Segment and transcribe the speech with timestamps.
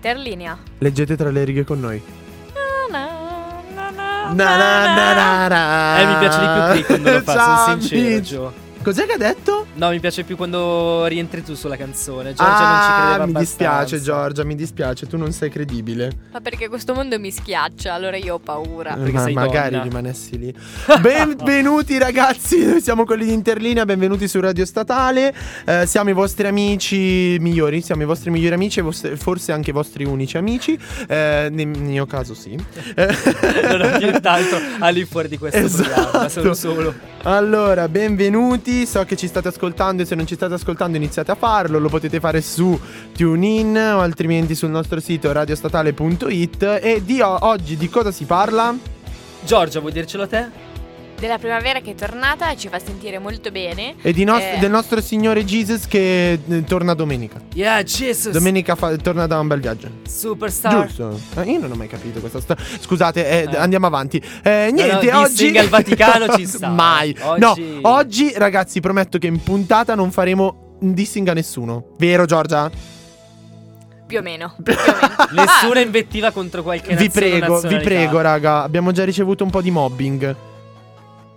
[0.00, 0.56] Interlinea.
[0.78, 2.02] Leggete tra le righe con noi.
[2.90, 6.00] Na, na, na, Na, na.
[6.00, 8.22] Eh, mi piace di più qui quando lo fa, Ciao, sono sincero, amici.
[8.22, 8.52] Gio.
[8.82, 9.59] Cos'è che ha detto?
[9.72, 12.34] No, mi piace più quando rientri tu sulla canzone.
[12.34, 14.02] Giorgia non ci ah, credeva mi dispiace.
[14.02, 16.10] Giorgia, mi dispiace, tu non sei credibile.
[16.32, 18.94] Ma perché questo mondo mi schiaccia, allora io ho paura.
[18.94, 19.82] Perché Ma sei magari donna.
[19.84, 20.54] rimanessi lì.
[21.00, 25.32] Benvenuti ragazzi, noi siamo quelli di Interlinea, benvenuti su Radio Statale.
[25.64, 29.72] Eh, siamo i vostri amici migliori, siamo i vostri migliori amici e forse anche i
[29.72, 30.78] vostri unici amici.
[31.06, 32.54] Eh, nel mio caso sì.
[33.70, 35.90] Non ho nient'altro al di fuori di questo Esatto.
[35.90, 36.94] programma, sono solo.
[37.22, 38.86] Allora, benvenuti.
[38.86, 41.78] So che ci state ascoltando e se non ci state ascoltando iniziate a farlo.
[41.78, 42.78] Lo potete fare su
[43.14, 46.78] TuneIn o altrimenti sul nostro sito radiostatale.it.
[46.82, 48.74] E di oggi di cosa si parla?
[49.44, 50.69] Giorgia, vuoi dircelo te?
[51.20, 53.94] Della primavera che è tornata e ci fa sentire molto bene.
[54.00, 54.56] E di nos- Eh.
[54.58, 57.38] del nostro Signore Jesus che eh, torna domenica.
[57.52, 58.30] Yeah, Jesus.
[58.32, 59.88] Domenica fa- torna da un bel viaggio.
[60.08, 60.86] Superstar.
[60.86, 61.20] Giusto?
[61.36, 62.64] Eh, io non ho mai capito questa storia.
[62.80, 63.56] Scusate, eh, Eh.
[63.58, 64.16] andiamo avanti.
[64.42, 65.30] Eh, niente, no, oggi.
[65.32, 66.68] dissing al Vaticano ci sta.
[66.72, 67.14] Mai.
[67.20, 67.38] Oggi-
[67.82, 71.88] No, oggi, ragazzi, prometto che in puntata non faremo un dissing a nessuno.
[71.98, 72.70] Vero, Giorgia?
[74.06, 74.54] Più o meno.
[74.64, 75.44] Più o meno.
[75.44, 78.62] Nessuna invettiva contro qualche Vi nazione o prego, vi prego, raga.
[78.62, 80.36] Abbiamo già ricevuto un po' di mobbing.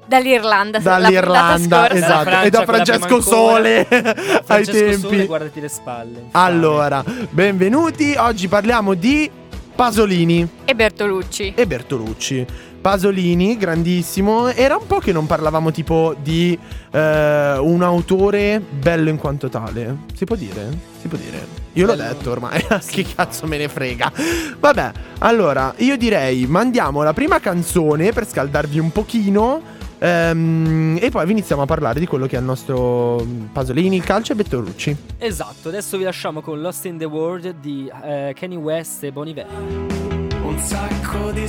[0.06, 0.80] Dall'Irlanda.
[0.84, 2.22] la Dall'Irlanda, esatto.
[2.23, 3.22] Francia, e da Francesco.
[3.22, 4.98] Sole ai Francesco tempi.
[5.00, 6.23] Sole, guardati le spalle.
[6.32, 8.14] Allora, benvenuti.
[8.18, 9.30] Oggi parliamo di
[9.76, 11.54] Pasolini E Bertolucci.
[11.56, 12.45] e Bertolucci.
[12.84, 14.50] Pasolini, grandissimo.
[14.50, 16.58] Era un po' che non parlavamo tipo di
[16.92, 20.00] eh, un autore bello in quanto tale.
[20.14, 20.67] Si può dire?
[21.00, 21.48] Si può dire.
[21.73, 22.62] Io l'ho detto ormai.
[22.86, 24.12] che cazzo me ne frega.
[24.60, 29.62] Vabbè, allora, io direi mandiamo la prima canzone per scaldarvi un pochino.
[30.04, 34.36] Ehm, e poi iniziamo a parlare di quello che è il nostro Pasolini, calcio e
[34.36, 34.98] Bertolucci.
[35.18, 39.27] Esatto, adesso vi lasciamo con Lost in the World di eh, Kanye West e Bon
[39.27, 39.48] Iver.
[39.50, 41.48] Un sacco di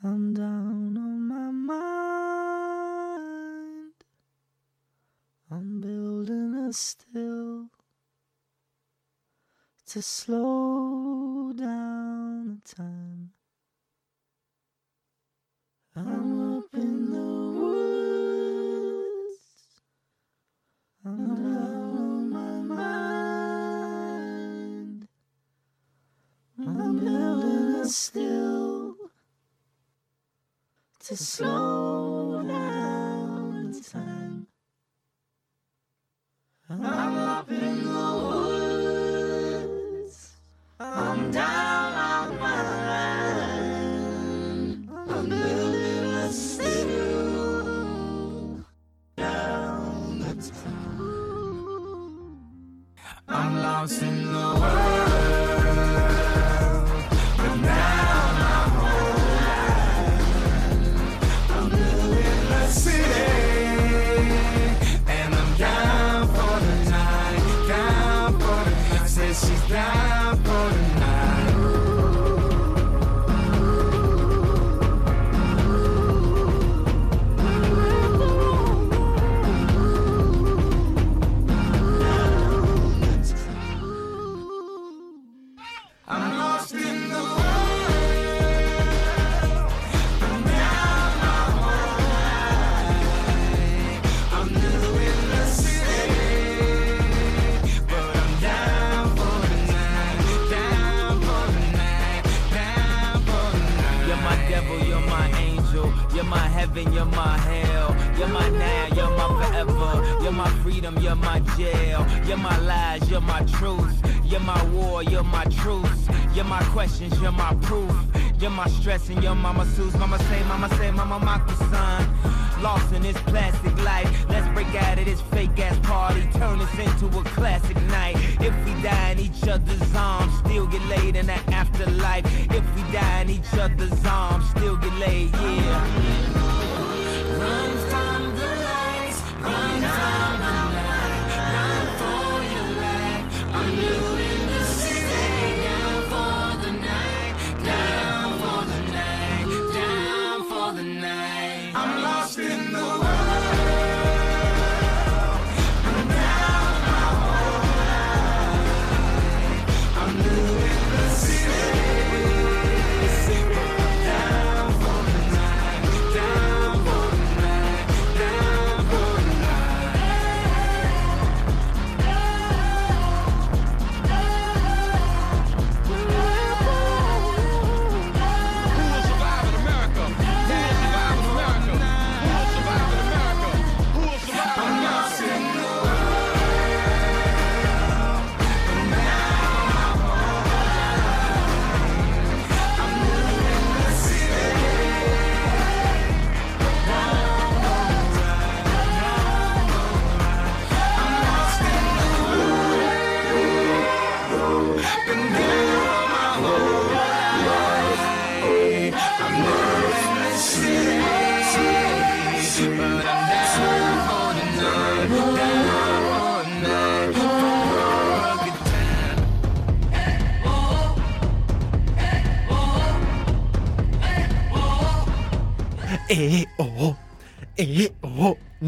[0.00, 1.78] I'm down on my mind.
[5.50, 7.70] I'm building a still
[9.86, 13.37] to slow down the time.
[15.98, 17.26] I'm up in the
[17.58, 19.40] woods.
[21.04, 23.98] I'm down on my mind.
[26.60, 28.94] I'm building a still
[31.00, 34.46] to slow down the time.
[36.70, 38.14] I'm up in the
[39.66, 40.36] woods.
[40.78, 41.67] I'm down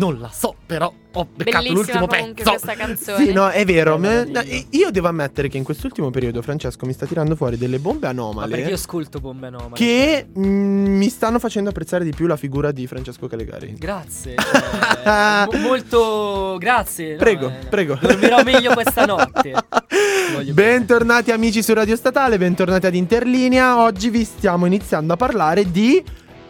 [0.00, 2.50] non la so, però ho beccato Bellissima l'ultimo pezzo.
[2.50, 3.24] questa canzone.
[3.26, 3.98] Sì, no, è vero.
[3.98, 4.64] Dio.
[4.70, 8.12] io devo ammettere che in quest'ultimo periodo Francesco mi sta tirando fuori delle bombe Ma
[8.12, 8.54] anomale.
[8.54, 9.74] perché io ascolto bombe anomale.
[9.74, 13.74] che mm, mi stanno facendo apprezzare di più la figura di Francesco Calegari.
[13.78, 14.36] Grazie.
[15.04, 17.12] cioè, mo- molto grazie.
[17.12, 17.98] no, Prego, eh, prego.
[18.00, 19.52] Dormirò meglio questa notte.
[20.52, 23.82] Bentornati amici su Radio Statale, bentornati ad Interlinea.
[23.82, 26.02] Oggi vi stiamo iniziando a parlare di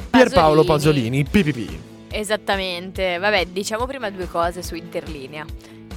[0.09, 1.53] Pierpaolo Pasolini, Pasolini.
[1.69, 1.89] PPP.
[2.11, 3.19] Esattamente.
[3.19, 5.45] Vabbè, diciamo prima due cose su Interlinea.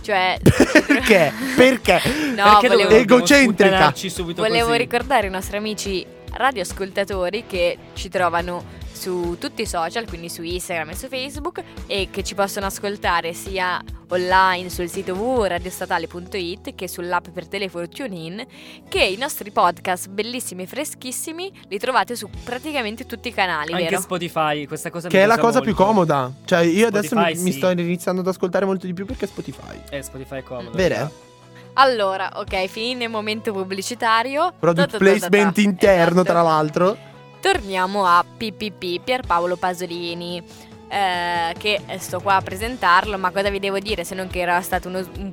[0.01, 0.37] Cioè,
[0.85, 1.31] Perché?
[1.55, 2.01] Perché?
[2.35, 3.93] No, Perché volevo- Egocentrica.
[4.35, 4.77] volevo così?
[4.77, 8.63] ricordare ai nostri amici radioascoltatori che ci trovano
[8.93, 13.33] su tutti i social, quindi su Instagram e su Facebook, e che ci possono ascoltare
[13.33, 18.45] sia online sul sito www.radiostatale.it che sull'app per telefono TuneIn,
[18.87, 23.85] che i nostri podcast bellissimi e freschissimi li trovate su praticamente tutti i canali, Anche
[23.85, 24.01] vero?
[24.01, 25.85] Spotify, questa cosa Che mi è la cosa più molto.
[25.85, 26.31] comoda.
[26.45, 27.57] Cioè, io adesso mi, Spotify, mi sì.
[27.57, 29.81] sto iniziando ad ascoltare molto di più perché Spotify.
[29.89, 30.71] Eh, Spotify è comodo.
[30.77, 31.11] Vero?
[31.73, 34.53] Allora, ok, il momento pubblicitario.
[34.59, 35.11] Product ta ta ta.
[35.11, 36.23] placement interno, Esatto.
[36.23, 36.97] tra l'altro.
[37.43, 40.41] Torniamo a PPP Pierpaolo Pasolini.
[40.87, 44.61] eh, che sto qua a presentarlo, ma cosa vi devo dire se non che era
[44.61, 45.31] stato uno, un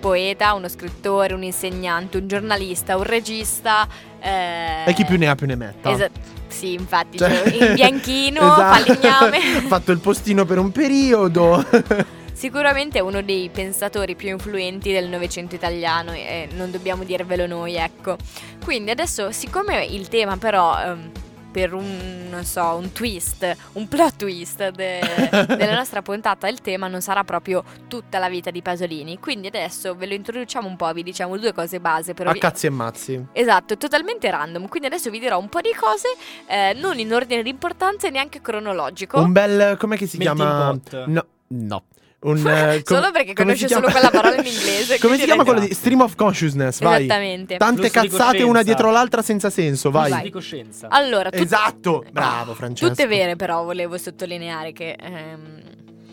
[0.00, 3.86] poeta, uno scrittore, un insegnante, un giornalista, un regista.
[4.20, 5.90] eh, E chi più ne ha più ne metta.
[5.90, 6.08] esa-
[6.48, 8.94] sì, infatti, Cioè- cioè, in bianchino, Esatto.
[8.94, 9.36] falegname.
[9.58, 11.62] Ha fatto il postino per un periodo.
[12.34, 17.76] Sicuramente è uno dei pensatori più influenti del Novecento italiano e non dobbiamo dirvelo noi,
[17.76, 18.16] ecco.
[18.62, 21.10] Quindi adesso, siccome il tema però, ehm,
[21.52, 24.98] per un, non so, un twist, un plot twist de-
[25.56, 29.20] della nostra puntata, il tema non sarà proprio tutta la vita di Pasolini.
[29.20, 32.12] Quindi adesso ve lo introduciamo un po', vi diciamo due cose base.
[32.14, 33.26] Però A vi- cazzi e mazzi.
[33.32, 34.66] Esatto, totalmente random.
[34.66, 36.08] Quindi adesso vi dirò un po' di cose,
[36.48, 39.20] eh, non in ordine di importanza e neanche cronologico.
[39.20, 39.76] Un bel.
[39.78, 40.70] Com'è che si Melting chiama?
[40.72, 41.04] pot.
[41.06, 41.82] No, no.
[42.24, 44.98] Un, eh, com- Solo perché conosce solo quella parola in inglese.
[44.98, 46.80] Come si chiama quello di Stream of Consciousness?
[46.80, 47.04] Vai.
[47.04, 47.56] Esattamente.
[47.56, 48.62] Tante Flusso di cazzate una coscienza.
[48.62, 50.06] dietro l'altra senza senso, vai.
[50.08, 50.86] Flusso di coscienza.
[50.88, 52.04] Allora, tut- Esatto.
[52.10, 52.88] Bravo, Francesco.
[52.90, 55.62] tutte vere però volevo sottolineare che ehm,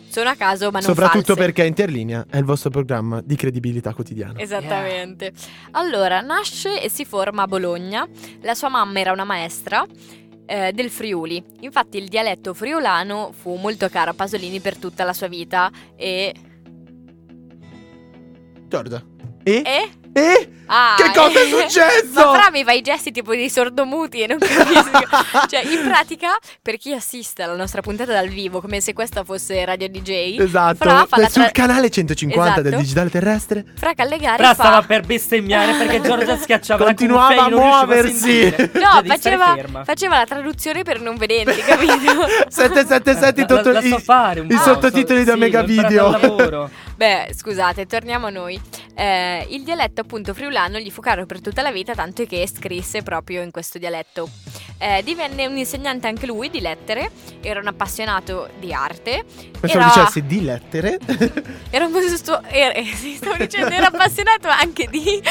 [0.08, 1.40] sono a caso ma non Soprattutto false.
[1.42, 4.38] perché Interlinea è il vostro programma di credibilità quotidiana.
[4.38, 5.32] Esattamente.
[5.70, 8.06] Allora, nasce e si forma a Bologna.
[8.42, 9.86] La sua mamma era una maestra
[10.46, 11.42] eh, del Friuli.
[11.60, 16.34] Infatti il dialetto friulano fu molto caro a Pasolini per tutta la sua vita e...
[18.68, 19.04] Giorgia.
[19.42, 19.62] E?
[19.64, 19.90] e?
[20.12, 20.51] E?
[20.66, 21.48] Ah, Che cosa è eh.
[21.48, 22.12] successo?
[22.14, 25.00] Ma Fra mi fai i gesti tipo di sordomuti e non capisco.
[25.48, 26.28] cioè, in pratica,
[26.62, 30.76] per chi assiste alla nostra puntata dal vivo, come se questa fosse Radio DJ, Esatto.
[30.76, 32.82] Fra fa la Sul tra- canale 150 del Esatto.
[32.82, 33.64] digitale terrestre.
[33.76, 34.62] Fra Callegari Fra fa...
[34.62, 38.18] stava per bestemmiare perché Giorgia schiacciava Continuava la cuffia non a muoversi.
[38.20, 38.70] sentire.
[38.74, 42.26] No, Cioè, faceva, faceva la traduzione per non vedenti, capito?
[42.48, 46.70] 777 La- tutto- la so i, fare un i sottotitoli so- da sì, mega video.
[47.02, 48.60] Beh, scusate, torniamo a noi.
[48.94, 53.02] Eh, il dialetto appunto friulano gli fu caro per tutta la vita, tanto che scrisse
[53.02, 54.30] proprio in questo dialetto.
[54.78, 59.24] Eh, divenne un insegnante anche lui di lettere, era un appassionato di arte.
[59.58, 61.00] Pensavo era, dicessi di lettere.
[61.70, 62.48] era omosessuale.
[62.50, 65.20] Era, eh, sì, stavo dicendo, era appassionato anche di.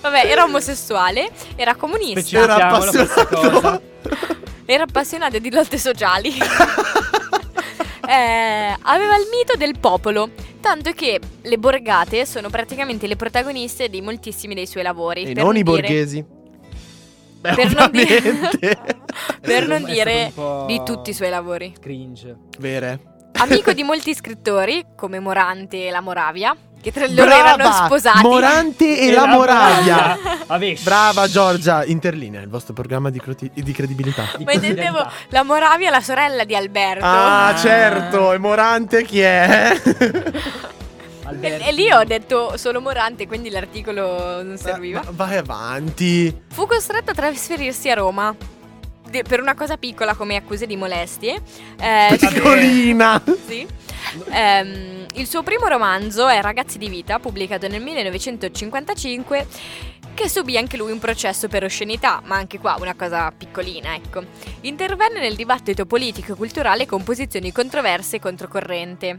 [0.00, 3.82] Vabbè, era omosessuale, era comunista, Era appassionato.
[4.64, 6.36] era appassionato di lotte sociali.
[8.08, 10.30] Eh, aveva il mito del popolo,
[10.60, 15.22] tanto che le borgate sono praticamente le protagoniste di moltissimi dei suoi lavori.
[15.22, 16.24] E non i dire- borghesi.
[17.40, 18.50] Beh, Per non dire-.
[19.40, 20.32] Per non dire
[20.66, 21.74] di tutti i suoi lavori.
[21.80, 22.36] Cringe.
[22.58, 23.00] Vere.
[23.34, 27.84] Amico di molti scrittori, come Morante e la Moravia, che tra loro erano Brava!
[27.86, 28.22] sposati.
[28.22, 30.18] Morante e la Moravia.
[30.48, 30.82] Avesh.
[30.82, 34.28] Brava Giorgia, Interlinea, il vostro programma di, croti- di credibilità.
[34.36, 37.04] Di Ma intendevo la Moravia, la sorella di Alberto.
[37.04, 37.56] Ah, Ah.
[37.56, 39.80] certo, e Morante chi è?
[41.40, 45.00] E, e lì ho detto solo Morante, quindi l'articolo non serviva.
[45.04, 46.36] Ma- Vai avanti.
[46.52, 48.34] Fu costretto a trasferirsi a Roma.
[49.08, 51.40] de- Per una cosa piccola come accuse di molestie.
[51.80, 53.22] Eh, Piccolina.
[53.46, 53.66] sì.
[54.30, 59.46] Ehm, il suo primo romanzo è Ragazzi di vita, pubblicato nel 1955,
[60.14, 64.24] che subì anche lui un processo per oscenità, ma anche qua una cosa piccolina, ecco.
[64.62, 69.18] Intervenne nel dibattito politico e culturale con posizioni controverse e controcorrente.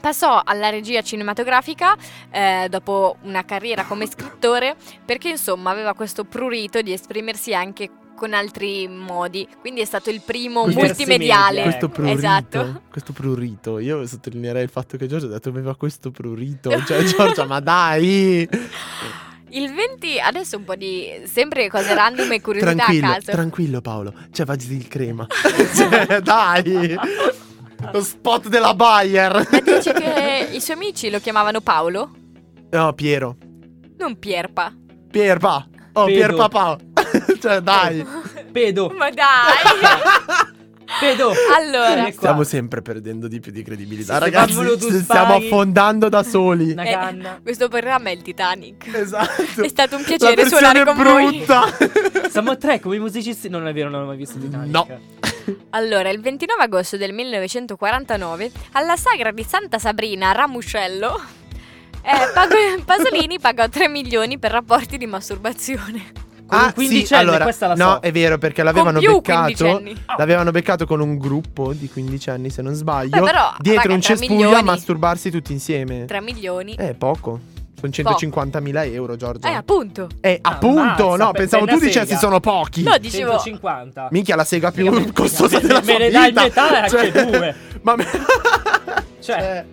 [0.00, 1.96] Passò alla regia cinematografica
[2.28, 7.88] eh, dopo una carriera come scrittore perché insomma aveva questo prurito di esprimersi anche
[8.22, 11.54] con altri modi, quindi è stato il primo Diversi multimediale.
[11.56, 12.82] media, Questo prurito, Esatto.
[12.88, 17.46] questo prurito, io sottolineerei il fatto che Giorgia ha detto aveva questo prurito, cioè Giorgia,
[17.46, 18.48] ma dai!
[19.48, 23.30] Il 20, adesso un po' di sempre cose random e curiosità Tranquillo, a caso.
[23.32, 25.26] tranquillo Paolo, c'è Vasil Crema.
[25.74, 26.96] cioè, dai.
[27.92, 29.48] Lo spot della Bayer.
[29.50, 32.08] Ma dice che i suoi amici lo chiamavano Paolo,
[32.70, 33.36] No, Piero.
[33.98, 34.72] non Pierpa.
[35.10, 35.66] Pierpa.
[35.94, 36.16] Oh, Pedo.
[36.16, 36.78] Pierpapà.
[37.42, 38.06] Cioè, dai.
[38.52, 38.94] Pedo.
[38.96, 40.52] Ma dai!
[41.00, 41.32] Pedo.
[41.56, 42.08] Allora.
[42.12, 44.14] Stiamo sempre perdendo di più di credibilità.
[44.14, 46.70] Sì, Ragazzi, ci stiamo affondando da soli.
[46.70, 48.86] Una Eh, questo programma è il Titanic.
[48.94, 49.62] Esatto.
[49.62, 51.38] È stato un piacere suonare con voi.
[51.38, 51.64] brutta.
[52.30, 53.48] Siamo a tre come musicisti.
[53.48, 54.70] Non è vero, non ho mai visto Titanic.
[54.70, 54.86] No.
[55.70, 61.20] Allora, il 29 agosto del 1949, alla sagra di Santa Sabrina a Ramuscello,
[62.02, 66.30] eh, Pasolini pagò 3 milioni per rapporti di masturbazione.
[66.56, 67.82] Con un quindicenne, questa la so.
[67.82, 69.40] Ah, No, è vero, perché l'avevano Con più beccato.
[69.64, 70.04] quindicenni.
[70.18, 73.20] L'avevano beccato con un gruppo di quindicenni, se non sbaglio.
[73.20, 74.62] Beh, però, dietro raga, un cespuglio a milioni.
[74.64, 76.04] masturbarsi tutti insieme.
[76.04, 76.74] 3 milioni.
[76.74, 77.40] Eh, poco.
[77.80, 79.48] Sono 150.000 euro, Giorgia.
[79.48, 80.06] Eh, appunto.
[80.20, 80.80] Eh, appunto,
[81.14, 82.82] Ammazza, no, pensavo tu dicessi sono pochi.
[82.84, 83.32] No, dicevo...
[83.38, 84.08] 150.
[84.12, 86.20] Minchia, la sega più Mica me- costosa me- della me sua ne vita.
[86.20, 87.54] dai metà e anche due.
[87.82, 88.06] Ma me...
[89.18, 89.64] Cioè,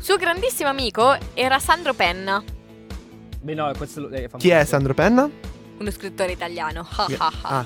[0.00, 2.42] Suo grandissimo amico era Sandro Penna,
[3.40, 4.36] beh no, questo è famoso.
[4.38, 5.28] Chi è Sandro Penna?
[5.82, 6.86] Uno scrittore italiano.
[6.96, 7.64] Ah,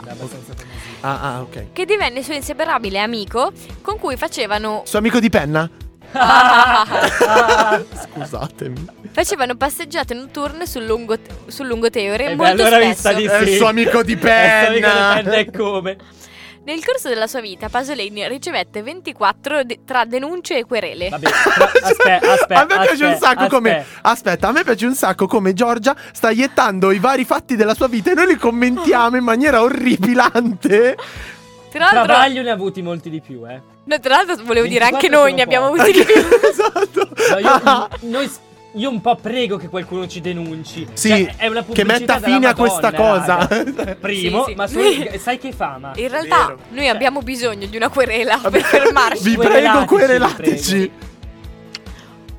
[1.00, 1.40] ah, ah.
[1.42, 1.66] Ok.
[1.72, 5.70] Che divenne suo inseparabile amico con cui facevano, Suo amico di penna?
[8.02, 8.86] Scusatemi.
[9.12, 12.98] facevano passeggiate notturne sul lungo, sul lungoteore Eh beh, molto allora mi spesso.
[13.00, 13.56] sta di È il sì.
[13.56, 15.14] suo amico di È il suo amico di penna.
[15.14, 15.96] penna e come?
[16.66, 21.10] Nel corso della sua vita Pasolini ricevette 24 de- tra denunce e querele.
[21.10, 21.28] Vabbè,
[21.80, 22.60] aspetta, aspetta.
[22.60, 23.84] a me piace un aspetta, sacco come.
[24.02, 24.48] aspetta.
[24.48, 28.10] A me piace un sacco come Giorgia sta iettando i vari fatti della sua vita
[28.10, 30.96] e noi li commentiamo in maniera orripilante.
[31.70, 33.60] Tra l'altro, Travaglio ne ha avuti molti di più, eh.
[33.84, 36.14] no, tra l'altro volevo dire 24 anche noi ne abbiamo avuti di più.
[36.50, 37.08] esatto.
[37.30, 38.30] No, io, noi,
[38.76, 40.86] io un po' prego che qualcuno ci denunci.
[40.92, 43.46] Sì, Cioè, è una che pubblicità metta fine a questa cosa.
[43.48, 43.94] raga.
[44.00, 44.54] Primo, Sì, sì.
[44.56, 44.78] ma su-
[45.18, 45.92] sai che fama?
[45.96, 46.58] In realtà vero.
[46.70, 49.22] noi abbiamo bisogno di una querela per fermarci.
[49.22, 50.74] Vi prego, Querelateci, querelateci.
[50.78, 50.92] vi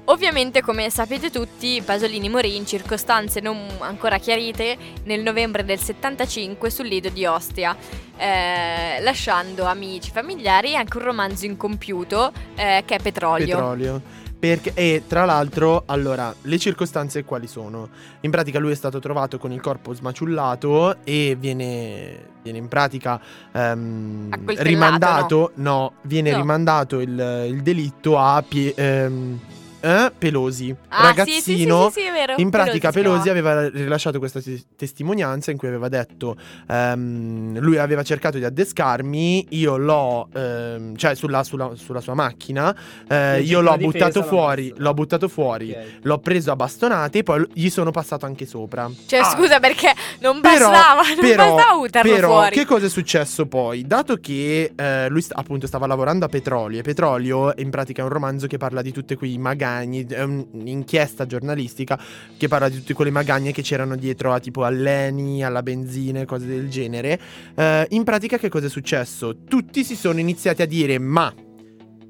[0.10, 6.70] Ovviamente, come sapete tutti, Pasolini morì in circostanze non ancora chiarite nel novembre del 75
[6.70, 7.75] sul lido di Ostia,
[8.15, 13.48] eh, lasciando amici, familiari e anche un romanzo incompiuto eh, che è Petrolio.
[13.58, 14.01] Petrolio.
[14.39, 17.89] Perché, e tra l'altro, allora, le circostanze quali sono?
[18.22, 23.20] In pratica lui è stato trovato con il corpo smaciullato e viene, viene in pratica
[23.51, 25.94] Accoltellato, rimandato, no?
[26.03, 26.38] viene No.
[26.38, 29.39] rimandato il, il delitto a Pie- ehm,
[29.79, 31.36] eh, Pelosi, Ah, ragazzino.
[31.36, 32.34] sì, sì, sì, sì, sì, è vero.
[32.38, 33.22] In pratica si chiamava.
[33.22, 36.36] Pelosi aveva rilasciato questa tes- testimonianza in cui aveva detto
[36.67, 42.75] ehm, lui aveva cercato di addescarmi, io l'ho ehm, cioè sulla, sulla- sulla sua macchina,
[43.07, 45.86] eh, io l'ho buttato fuori, l'ho buttato fuori, Ok.
[46.01, 48.89] l'ho preso a bastonate e poi gli sono passato anche sopra.
[49.05, 49.24] Cioè, Ah.
[49.25, 52.55] scusa, perché non Però- bastava, non però- bastava buttarlo però, fuori.
[52.55, 53.86] che cosa è successo poi?
[53.86, 58.03] Dato che eh, lui sta- appunto stava lavorando a Petrolio, e Petrolio in pratica è
[58.05, 59.38] un romanzo che parla di tutti quei
[59.68, 62.00] magagni, è un'inchiesta giornalistica
[62.38, 66.26] che parla di tutte quelle magagne che c'erano dietro a tipo all'Eni, alla benzina e
[66.26, 67.20] cose del genere.
[67.56, 69.44] Eh, in pratica che cosa è successo?
[69.48, 71.34] Tutti si sono iniziati a dire ma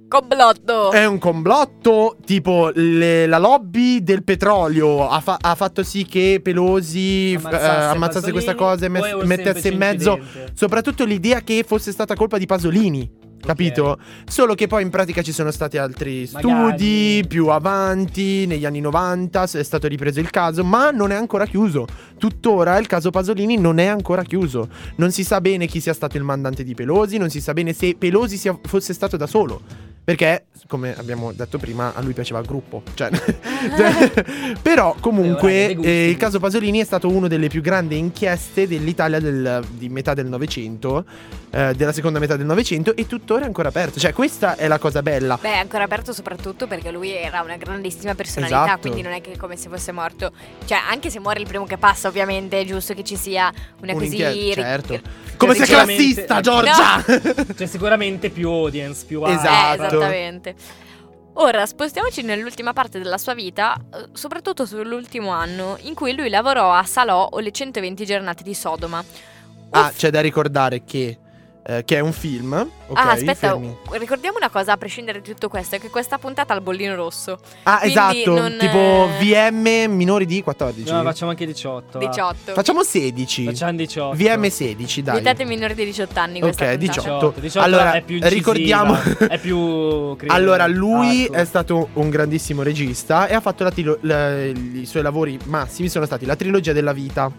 [0.10, 0.92] Complotto.
[0.94, 6.40] è un complotto, tipo le- la lobby del petrolio ha, fa- ha fatto sì che
[6.42, 10.52] Pelosi f- eh, ammazzasse questa cosa e un mettesse in mezzo incidente?
[10.54, 13.17] soprattutto l'idea che fosse stata colpa di Pasolini.
[13.48, 13.98] Capito?
[14.26, 16.74] Solo che poi in pratica ci sono stati altri Magari.
[16.76, 21.46] studi più avanti, negli anni 90 è stato ripreso il caso, ma non è ancora
[21.46, 21.88] chiuso.
[22.18, 24.68] Tuttora il caso Pasolini non è ancora chiuso.
[24.98, 27.72] Non si sa bene chi sia stato il mandante di Pelosi, non si sa bene
[27.72, 29.62] se Pelosi sia- fosse stato da solo.
[30.08, 32.82] Perché, come abbiamo detto prima, a lui piaceva il gruppo.
[32.94, 33.10] Cioè,
[34.62, 39.20] però, Eh, comunque, eh, il caso Pasolini è stato una delle più grandi inchieste dell'Italia
[39.20, 41.04] del- di metà del Novecento,
[41.50, 44.00] eh, della seconda metà del Novecento, e tuttora è ancora aperto.
[44.00, 45.38] Cioè, questa è la cosa bella.
[45.42, 48.80] Beh, è ancora aperto soprattutto perché lui era una grandissima personalità, Esatto.
[48.80, 50.32] quindi non è che come se fosse morto.
[50.64, 53.92] Cioè, anche se muore il primo che passa, ovviamente è giusto che ci sia una
[53.92, 54.06] così...
[54.22, 55.00] Un'inchiesta, ri- certo.
[55.36, 57.04] Come sei sicuramente- classista, Giorgia!
[57.56, 59.34] C'è sicuramente più audience, più hype.
[59.38, 59.96] Esatto.
[60.02, 60.56] Eh, esattamente.
[61.40, 66.72] Ora spostiamoci nell'ultima parte della sua vita, eh, soprattutto sull'ultimo anno, in cui lui lavorò
[66.74, 69.04] a Salò o le 120 giornate di Sodoma.
[69.72, 71.20] ah, c'è da ricordare che
[71.70, 72.54] eh, che è un film.
[72.90, 73.76] Ok, ah, aspetta, fermi.
[73.92, 76.96] ricordiamo una cosa a prescindere da tutto questo: è che questa puntata ha il bollino
[76.96, 77.38] rosso.
[77.64, 80.90] Ah, quindi esatto, non, tipo eh, VM minori di 14.
[80.92, 82.00] No, facciamo anche 18.
[82.00, 82.08] va.
[82.08, 82.54] 18.
[82.54, 83.46] Facciamo 16.
[83.46, 84.16] Facciamo 18.
[84.16, 85.16] VM 16, dai.
[85.16, 86.40] Vietate minori di 18 anni.
[86.40, 87.02] questa Ok, puntata.
[87.02, 87.40] 18.
[87.42, 88.98] 18 Allora, è più incisiva, ricordiamo-
[89.28, 91.42] è più cre- Allora, lui hardcore.
[91.42, 95.90] è stato un grandissimo regista e ha fatto la trilo- la- i suoi lavori massimi
[95.90, 97.30] sono stati la trilogia della vita,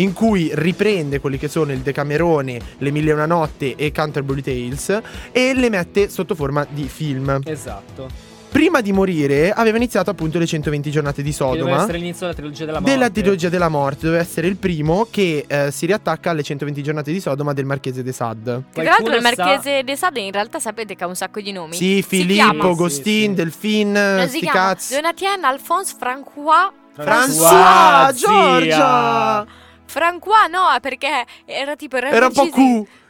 [0.00, 4.40] in cui riprende quelli che sono il Decamerone, Le Mille e una Notte e Canterbury
[4.42, 5.00] Tales
[5.32, 7.40] e le mette sotto forma di film.
[7.44, 8.28] Esatto.
[8.50, 11.82] Prima di morire aveva iniziato appunto le 120 giornate di Che doveva Sodoma.
[11.82, 12.92] essere l'inizio della trilogia della morte.
[12.94, 17.12] Della trilogia della morte doveva essere il primo che eh, si riattacca alle 120 giornate
[17.12, 18.62] di Sodoma del Marchese de Sade.
[18.72, 21.14] Che tra l'altro il Qualcuno sa- Marchese de Sade in realtà sapete che ha un
[21.14, 21.74] sacco di nomi.
[21.76, 23.34] Sì, Filippo, Agostin, Sì, sì.
[23.34, 24.94] Delfin, Non si sti chiama cazzi.
[24.96, 26.70] Donatien Alphonse Francois.
[26.96, 28.12] François, zia.
[28.28, 29.46] Giorgia!
[29.90, 32.58] Francois no, perché era tipo era, Era un po' Q.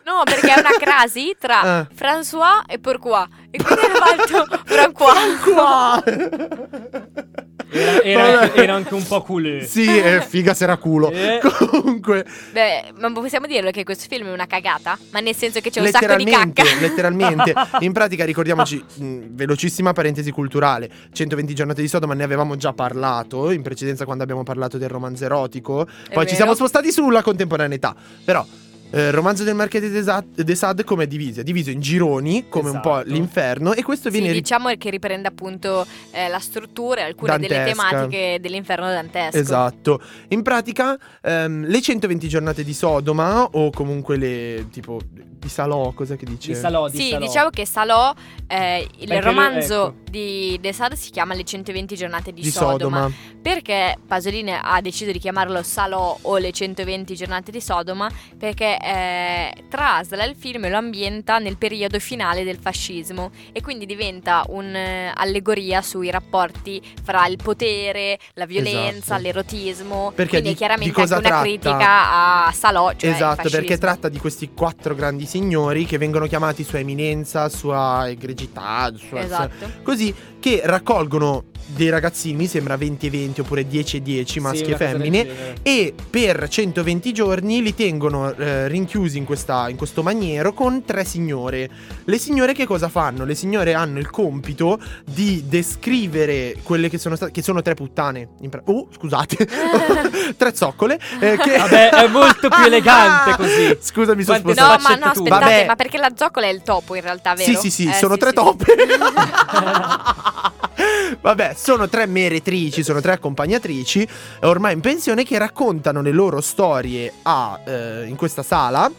[0.03, 1.95] No, perché è una crasi tra Eh.
[1.95, 3.27] François e Pourquoi.
[3.51, 5.41] E quindi hanno fatto Francois.
[5.45, 6.03] Qua.
[7.71, 9.65] Era, era era anche un po' culé.
[9.65, 11.11] Sì, è figa se era culo.
[11.11, 11.41] Eh.
[11.41, 14.99] Comunque, Beh, ma possiamo dirlo che questo film è una cagata?
[15.11, 16.81] Ma nel senso che c'è un sacco di letteralmente, cacca.
[16.81, 17.55] letteralmente.
[17.85, 23.51] In pratica, ricordiamoci, mh, velocissima parentesi culturale: 120 giornate di Sodoma ne avevamo già parlato
[23.51, 25.87] in precedenza quando abbiamo parlato del romanzo erotico.
[26.13, 27.95] Poi ci siamo spostati sulla contemporaneità.
[28.25, 28.47] Però.
[28.93, 31.41] Eh, romanzo del Marchese de Sade, de Sade come è diviso?
[31.41, 33.13] È diviso in gironi, come un po' Esatto.
[33.13, 37.39] l'inferno, e questo Sì, viene ri- diciamo che riprende appunto eh, la struttura e alcune
[37.39, 37.89] delle Dantesca.
[37.89, 39.37] tematiche dell'inferno dantesco.
[39.37, 40.03] Esatto.
[40.29, 46.17] In pratica, ehm, le 120 giornate di Sodoma, o comunque le tipo di Salò, cosa
[46.17, 46.53] che dice?
[46.53, 47.27] Di Salò, di Sì, Salò.
[47.27, 48.13] diciamo che Salò,
[48.47, 49.95] eh, il Perché lui- romanzo ecco.
[50.11, 52.73] Di De Sade si chiama Le 120 giornate di, di Sodoma.
[53.09, 53.13] Sodoma.
[53.41, 58.11] Perché Pasolini ha deciso di chiamarlo Salò o Le 120 giornate di Sodoma?
[58.39, 63.87] Perché eh, trasla il film e lo ambienta nel periodo finale del fascismo e quindi
[63.87, 69.23] diventa un'allegoria sui rapporti fra il potere, la violenza, Esatto.
[69.23, 70.13] l'erotismo.
[70.15, 71.41] Perché quindi di- è chiaramente anche una tratta?
[71.43, 76.27] critica a Salò, cioè il esatto, perché tratta di questi quattro grandi signori che vengono
[76.27, 79.71] chiamati Sua Eminenza, Sua Egregità, sua, Esatto.
[79.83, 80.00] così,
[80.41, 84.59] che raccolgono dei ragazzini, mi sembra 20 e 20 oppure 10 e 10, Sì, maschi
[84.63, 85.29] e cosa del femmine,
[85.63, 91.05] e per 120 giorni li tengono eh, rinchiusi in, questa- in questo maniero con tre
[91.05, 91.69] signore.
[92.05, 93.25] Le signore che cosa fanno?
[93.25, 98.29] Le signore hanno il compito di descrivere quelle che sono state, che sono tre puttane.
[98.49, 99.47] pra- oh, scusate,
[100.37, 100.99] tre zoccole.
[101.21, 103.79] eh, che- Vabbè, è molto più elegante così.
[103.81, 104.83] Scusa, mi sono Quante spostato.
[104.83, 105.67] No, ma no, aspettate, Vabbè.
[105.67, 107.49] ma perché la zoccola è il topo in realtà, vero?
[107.49, 108.35] Sì, sì, sì, Eh, sono tre sì.
[108.35, 108.65] toppe.
[111.21, 114.07] Vabbè, sono tre meretrici, sono tre accompagnatrici,
[114.43, 118.91] ormai in pensione, che raccontano le loro storie a, eh, in questa sala.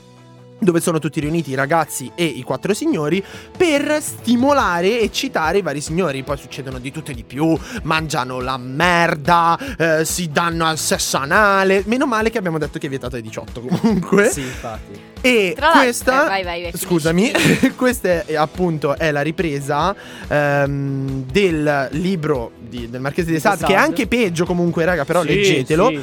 [0.63, 3.23] Dove sono tutti riuniti i ragazzi e i quattro signori
[3.57, 6.21] per stimolare e eccitare i vari signori.
[6.21, 11.17] Poi succedono di tutto e di più: mangiano la merda, eh, si danno al sesso
[11.17, 11.81] anale.
[11.87, 14.29] Meno male che abbiamo detto che è vietato ai 18 comunque.
[14.29, 15.09] Sì, infatti.
[15.21, 17.31] E Tra questa, eh, vai, vai, vai, scusami,
[17.75, 19.95] questa è appunto è la ripresa
[20.27, 25.05] ehm, del libro di- del Marchese di Di Sade, che è anche peggio comunque, raga,
[25.05, 25.87] però Sì, leggetelo.
[25.89, 26.01] sì.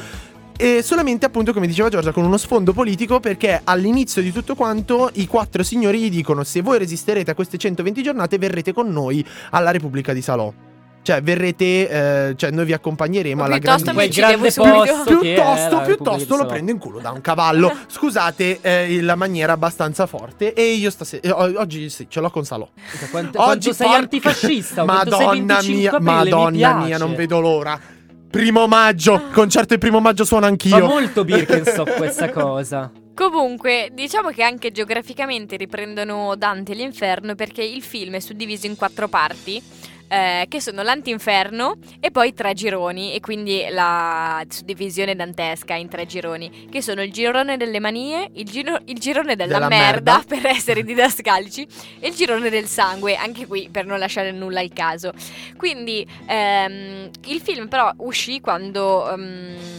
[0.61, 5.09] E solamente appunto, come diceva Giorgia, con uno sfondo politico, perché all'inizio di tutto quanto
[5.13, 9.25] i quattro signori gli dicono: se voi resisterete a queste 120 giornate, verrete con noi
[9.51, 10.51] alla Repubblica di Salò.
[11.01, 11.87] Cioè, verrete,
[12.29, 15.81] eh, cioè, noi vi accompagneremo O alla piuttosto grande Quel grande posto che è piuttosto,
[15.83, 17.73] piuttosto lo prendo in culo da un cavallo.
[17.87, 20.51] Scusate eh, la maniera abbastanza forte.
[20.53, 21.21] E io stasera.
[21.25, 22.67] eh, oggi sì, ce l'ho con Salò.
[23.09, 24.83] Quanto, Oggi quanto sei porco- antifascista?
[24.83, 27.79] Madonna 25 mia, aprile, Madonna mia, non vedo l'ora.
[28.29, 30.85] Primo maggio, concerto il primo maggio suono Fa anch'io.
[30.85, 32.91] molto Birkenstock questa cosa.
[33.19, 38.75] Comunque, diciamo che anche geograficamente riprendono Dante e l'inferno perché il film è suddiviso in
[38.75, 39.61] quattro parti.
[40.09, 46.05] Eh, che sono l'antinferno e poi tre gironi e quindi la suddivisione dantesca in tre
[46.05, 50.23] gironi che sono il girone delle manie, il, giro- il girone della, Della merda, merda.
[50.41, 51.65] per essere didascalici
[51.99, 55.13] e il girone del sangue anche qui per non lasciare nulla al caso
[55.55, 59.78] quindi ehm, il film però uscì quando ehm,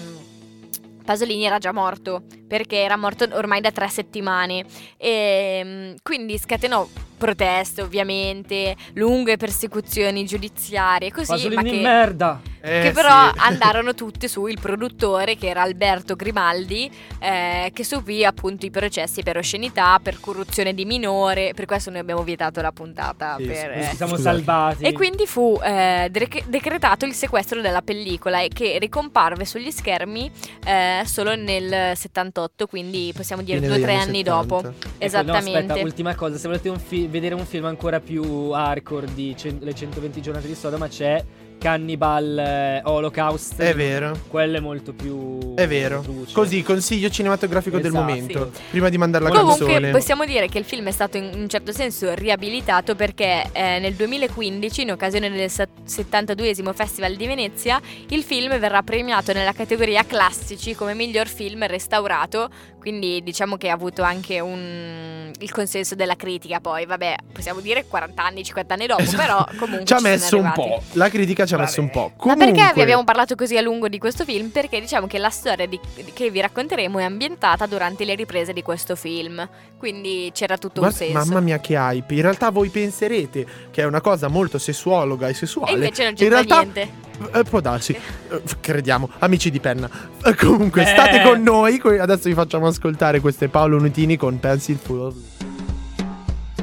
[1.11, 4.65] Pasolini era già morto perché era morto ormai da tre settimane
[4.97, 6.87] e mm, quindi scatenò
[7.19, 12.41] proteste ovviamente, lunghe persecuzioni giudiziarie così, Pasolini ma che merda.
[12.61, 13.39] Eh, che però sì.
[13.39, 19.23] andarono tutte su il produttore che era Alberto Grimaldi eh, che subì appunto i processi
[19.23, 23.37] per oscenità, per corruzione di minore, per questo noi abbiamo vietato la puntata.
[23.39, 24.85] Sì, per, eh, siamo salvati.
[24.85, 30.31] E quindi fu eh, dec- decretato il sequestro della pellicola e che ricomparve sugli schermi
[30.65, 34.31] eh, solo nel 78, quindi possiamo dire due o tre anni anni 70.
[34.31, 34.59] dopo.
[34.59, 35.59] Ecco, no, Esattamente.
[35.59, 39.59] aspetta, ultima cosa, se volete un fi- vedere un film ancora più hardcore di cen-
[39.61, 41.23] Le 120 giornate di Sodoma c'è
[41.61, 43.61] Cannibal eh, Holocaust.
[43.61, 44.19] È vero.
[44.29, 46.01] Quello è molto più È vero.
[46.01, 46.33] truce.
[46.33, 48.03] Così, consiglio cinematografico del Esatto.
[48.03, 48.51] momento.
[48.71, 49.91] Prima di mandare la Comunque canzone.
[49.91, 53.93] possiamo dire che il film è stato in un certo senso riabilitato perché eh, nel
[53.93, 60.03] 2015, in occasione del sa- 72esimo Festival di Venezia, il film verrà premiato nella categoria
[60.05, 66.17] classici come miglior film restaurato, quindi diciamo che ha avuto anche un- il consenso della
[66.17, 70.03] critica poi, vabbè, possiamo dire 40 anni, 50 anni dopo, però comunque Ci ha ci
[70.03, 70.83] messo un po'.
[70.93, 72.11] La critica ci ha messo un po'.
[72.17, 74.49] Ma Comunque, perché vi abbiamo parlato così a lungo di questo film?
[74.49, 75.79] Perché diciamo che la storia di-
[76.13, 79.47] che vi racconteremo è ambientata durante le riprese di questo film.
[79.79, 81.27] Quindi c'era tutto Guarda- un senso.
[81.29, 82.15] Mamma mia che hype.
[82.15, 85.71] In realtà voi penserete che è una cosa molto sessuologa e sessuale.
[85.73, 86.91] E invece non In c'entra realtà niente.
[87.39, 87.93] eh, può darsi.
[87.93, 89.09] Eh, crediamo.
[89.21, 89.89] Amici di penna.
[90.25, 90.87] Eh, comunque Eh.
[90.87, 91.81] state con noi.
[91.83, 95.15] Adesso vi facciamo ascoltare questo è Paolo Nutini con Pencil Full of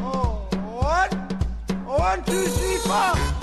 [0.01, 0.47] Oh,
[0.79, 1.27] one,
[1.85, 3.35] one, two, three, four.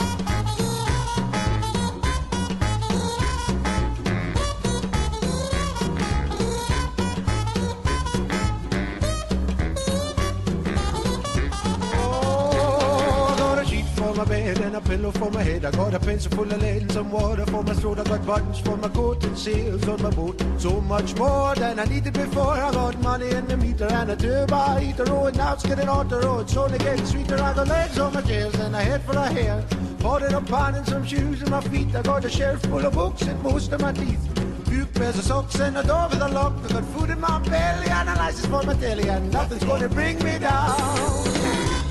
[14.27, 15.65] Bed and a pillow for my head.
[15.65, 17.99] I got a pencil full of lead and some water for my throat.
[17.99, 20.43] I got buttons for my coat and sails on my boat.
[20.59, 22.53] So much more than I needed before.
[22.53, 25.05] I got money in the meter and a turbo heater.
[25.09, 26.41] Oh, and now it's getting on the road.
[26.41, 27.37] It's only getting sweeter.
[27.37, 29.65] I got legs on my chairs and a head for a hair.
[30.01, 31.95] Bought it up on and some shoes in my feet.
[31.95, 34.69] I got a shelf full of books and most of my teeth.
[34.69, 36.55] Few pairs of socks and a door with a lock.
[36.65, 39.09] I got food in my belly and a license for my telly.
[39.09, 41.84] And nothing's gonna bring me down.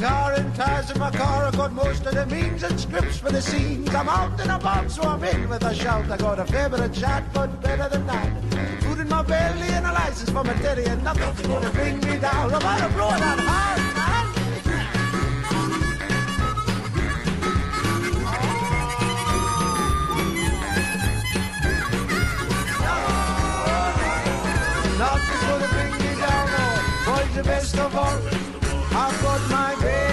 [0.00, 1.44] Guitar and tires in my car.
[1.44, 3.94] I got most of the means and scripts for the scenes.
[3.94, 6.10] I'm out and about, so I'm in with a shout.
[6.10, 8.30] I got a of chat, but better than that.
[8.82, 12.16] Food in my belly and a license for my daddy, and nothing's gonna bring me
[12.18, 12.54] down.
[12.54, 14.28] I'm gonna blow that hard, man.
[24.98, 28.39] Nothing's gonna bring me down, oh, boys the best of all.
[29.02, 30.09] I've got my baby,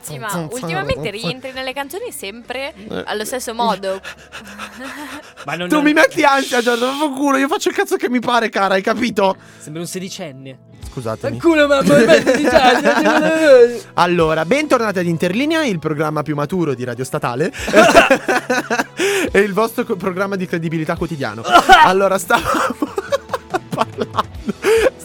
[0.00, 4.00] Sì, ma ultimamente rientri nelle canzoni sempre allo stesso modo.
[5.46, 8.20] Ma non, Tu non- mi metti ansia, Giorgio, culo, io faccio il cazzo che mi
[8.20, 9.36] pare, cara, hai capito?
[9.58, 10.58] Sembra un sedicenne.
[10.90, 11.38] Scusatemi.
[11.38, 11.94] Culo, mamma.
[13.94, 17.52] Allora, bentornati ad Interlinea, il programma più maturo di Radio Statale
[19.30, 21.42] e il vostro programma di credibilità quotidiano.
[21.84, 22.74] Allora, stavamo
[23.68, 24.49] parlando,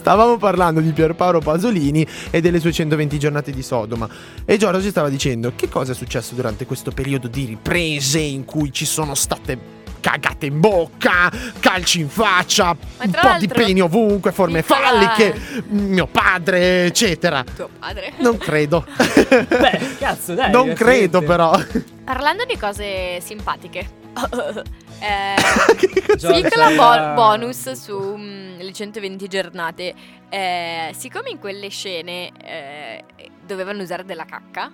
[0.06, 4.08] stavamo parlando di Pierpaolo Pasolini e delle sue 120 giornate di Sodoma.
[4.44, 8.44] E Giorgio ci stava dicendo che cosa è successo durante questo periodo di riprese in
[8.44, 14.30] cui ci sono state cagate in bocca, calci in faccia, un po' di peni ovunque,
[14.30, 15.34] forme falliche,
[15.70, 17.42] mio padre, eccetera.
[17.42, 18.12] Tuo padre.
[18.18, 18.86] Non credo.
[18.96, 20.52] Beh, cazzo, dai.
[20.52, 21.60] non credo però.
[22.04, 24.04] Parlando di cose simpatiche.
[25.00, 25.34] eh,
[26.16, 29.94] Piccola bo- bonus sulle 120 giornate.
[30.28, 33.04] Eh, siccome in quelle scene eh,
[33.44, 34.72] dovevano usare della cacca,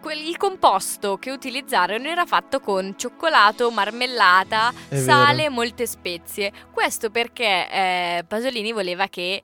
[0.00, 6.52] quel- il composto che utilizzarono era fatto con cioccolato, marmellata, È sale e molte spezie.
[6.70, 9.42] Questo perché eh, Pasolini voleva che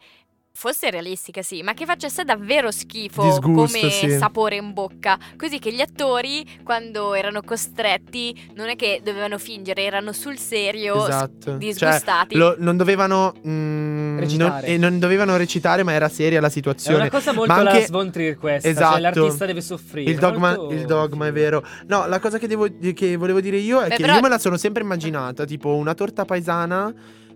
[0.52, 4.10] fosse realistica, sì, ma che facesse davvero schifo Disgusto, come sì.
[4.18, 5.18] sapore in bocca.
[5.36, 11.06] Così che gli attori, quando erano costretti, non è che dovevano fingere, erano sul serio,
[11.06, 11.56] Esatto.
[11.56, 12.34] disgustati.
[12.36, 14.60] Cioè, lo- non dovevano mm, Recitare.
[14.66, 16.96] non, e non dovevano recitare, ma era seria la È situazione.
[16.98, 18.90] una cosa molto Ma la anche- Svon Trier questa, Esatto.
[18.92, 20.10] cioè l'artista deve soffrire.
[20.10, 21.64] Il dogma, molto- il dogma è vero.
[21.86, 24.28] No, la cosa che, devo- che volevo dire io è Beh, che però- io me
[24.28, 26.92] la sono sempre immaginata, tipo una torta paesana,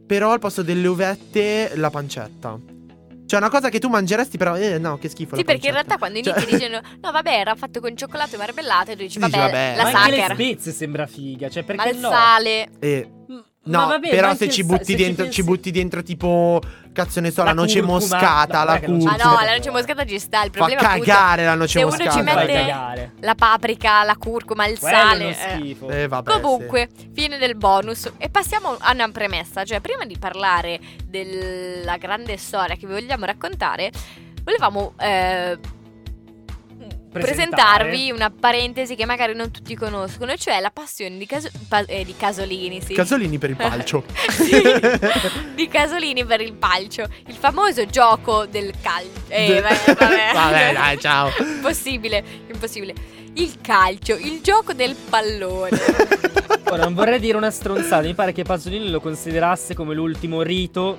[0.06, 2.58] però al posto delle uvette la pancetta.
[3.26, 5.34] Cioè, una cosa che tu mangeresti, però, eh, no, che schifo.
[5.36, 5.96] Sì, la perché in pancetta.
[5.96, 9.02] realtà quando Cioè- inizi dicono no vabbè era fatto con cioccolato e marmellata e tu
[9.02, 9.74] dici Dici, vabbè, vabbè.
[9.76, 12.08] la Ma anche le sacher, spezie sembra figa, cioè ma perché il no?
[12.10, 12.68] sale.
[12.80, 16.60] Eh, Mm, No, vabbè, però se ci butti se dentro, pensi- ci butti dentro tipo
[16.92, 19.10] cazzo ne so, la, La noce curcuma, moscata, no, la ci curcuma.
[19.12, 19.44] no, Sì.
[19.44, 22.10] la noce moscata ci sta, il Fa problema appunto cagare la noce se uno moscata.
[22.10, 23.12] ci Fai mette cagare.
[23.20, 25.28] la paprika, la curcuma, il Quello sale.
[25.30, 25.32] eh.
[25.58, 25.88] schifo.
[25.88, 28.12] Eh, vabbè, Comunque, fine del bonus.
[28.18, 29.64] E passiamo a una premessa.
[29.64, 33.90] Cioè, prima di parlare della grande storia che vi vogliamo raccontare,
[34.44, 35.58] volevamo eh,
[37.20, 42.04] presentarvi una parentesi che magari non tutti conoscono, cioè la passione di, Caso- pa- eh,
[42.04, 42.80] di Casolini.
[42.80, 42.94] Sì.
[42.94, 44.04] Casolini per il palcio.
[44.34, 44.62] Sì,
[45.54, 49.10] di Casolini per il palcio, il famoso gioco del calcio.
[49.28, 50.32] Eh, vabbè, vabbè.
[50.34, 51.30] Vabbè, dai, ciao.
[51.38, 52.22] Impossibile,
[52.52, 52.94] impossibile.
[53.34, 55.78] Il calcio, il gioco del pallone.
[56.70, 60.96] Ora, non vorrei dire una stronzata, mi pare che Pasolini lo considerasse come l'ultimo rito.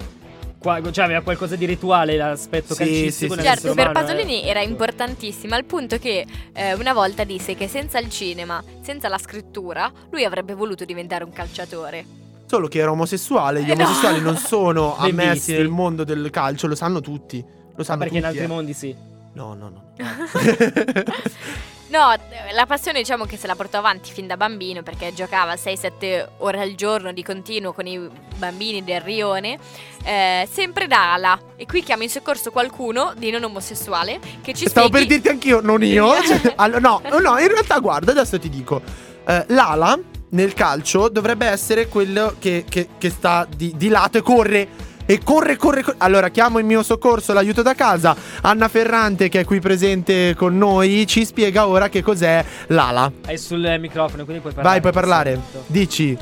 [0.66, 3.46] Qua- cioè, aveva qualcosa di rituale l'aspetto Sì, calcistico sì, sì.
[3.46, 3.92] Certo, per eh.
[3.92, 9.08] Pasolini era importantissimo al punto che eh, una volta disse che senza il cinema, senza
[9.08, 12.06] la scrittura, lui avrebbe voluto diventare un calciatore.
[12.48, 13.64] Solo che era omosessuale.
[13.64, 13.84] Gli Eh, no.
[13.84, 17.44] omosessuali non sono ammessi nel mondo del calcio, lo sanno tutti.
[17.76, 18.56] Lo sanno perché in tutti, altri eh.
[18.56, 18.96] mondi sì.
[19.34, 19.84] No, no, no.
[21.88, 22.14] No,
[22.54, 26.60] la passione diciamo che se la portò avanti fin da bambino perché giocava 6-7 ore
[26.60, 29.60] al giorno di continuo con i bambini del rione,
[30.04, 31.40] eh, sempre da ala.
[31.56, 35.06] E qui chiamo in soccorso qualcuno di non omosessuale che ci Stavo spieghi...
[35.06, 36.12] per dirti anch'io, non io.
[36.26, 38.82] Cioè, allo- no, no, in realtà, guarda, adesso ti dico.
[39.28, 39.98] Eh, l'ala
[40.30, 44.68] nel calcio dovrebbe essere quello che, che- che sta di, di lato e corre.
[45.08, 45.98] E corre, corre, corre.
[46.00, 48.16] Allora, chiamo in mio soccorso l'aiuto da casa.
[48.42, 53.12] Anna Ferrante, che è qui presente con noi, ci spiega ora che cos'è l'ala.
[53.26, 54.80] È sul microfono, quindi puoi parlare.
[54.80, 55.32] Vai, puoi parlare.
[55.34, 55.64] Sento.
[55.68, 56.18] Dici.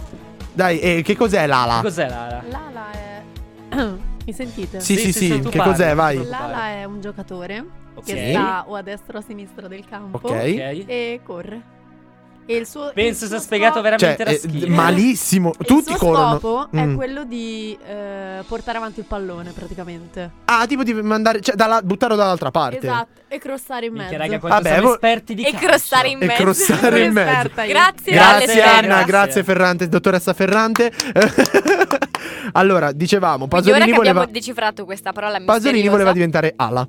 [0.52, 1.80] Dai, eh, che cos'è l'ala?
[1.82, 2.44] Cos'è Lara?
[2.50, 3.22] L'ala è.
[4.26, 4.80] Mi sentite?
[4.80, 5.26] Sì, sì, Sì, sì.
[5.32, 5.72] sì, che parli.
[5.72, 5.96] cos'è?
[5.96, 6.24] Vai.
[6.28, 7.66] L'ala è un giocatore
[7.96, 8.06] Ok.
[8.06, 10.20] che sta o a destra o a sinistra del campo.
[10.22, 10.32] Ok.
[10.32, 11.62] e corre.
[12.46, 14.68] E il suo Penso il sia spiegato scopo- Cioè, veramente da eh, schifo.
[14.74, 15.54] malissimo.
[15.58, 16.40] il Tutti suo corrono.
[16.40, 16.92] scopo Mm.
[16.92, 20.32] è quello di eh, portare avanti il pallone praticamente.
[20.46, 21.40] Ah, tipo di mandare.
[21.40, 22.80] Cioè, dalla- buttarlo dall'altra parte.
[22.80, 24.24] Esatto, e crossare in Minchia, mezzo.
[24.32, 25.68] raga, quanto Vabbè, siamo vo- esperti di E calcio.
[25.68, 26.42] crossare in E mezzo.
[26.44, 27.50] crossare in mezzo.
[27.54, 29.04] Grazie, Grazie Anna, Ferra.
[29.04, 30.92] grazie Ferrante, dottoressa Ferrante.
[32.54, 36.88] allora, dicevamo, Pasolini che voleva abbiamo decifrato questa parola Pasolini misteriosa- voleva diventare ala,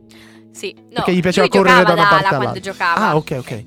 [0.50, 2.36] Sì, no, perché gli piaceva correre da una parte all'altra.
[2.38, 3.00] quando giocava.
[3.08, 3.64] Ah, ok, ok.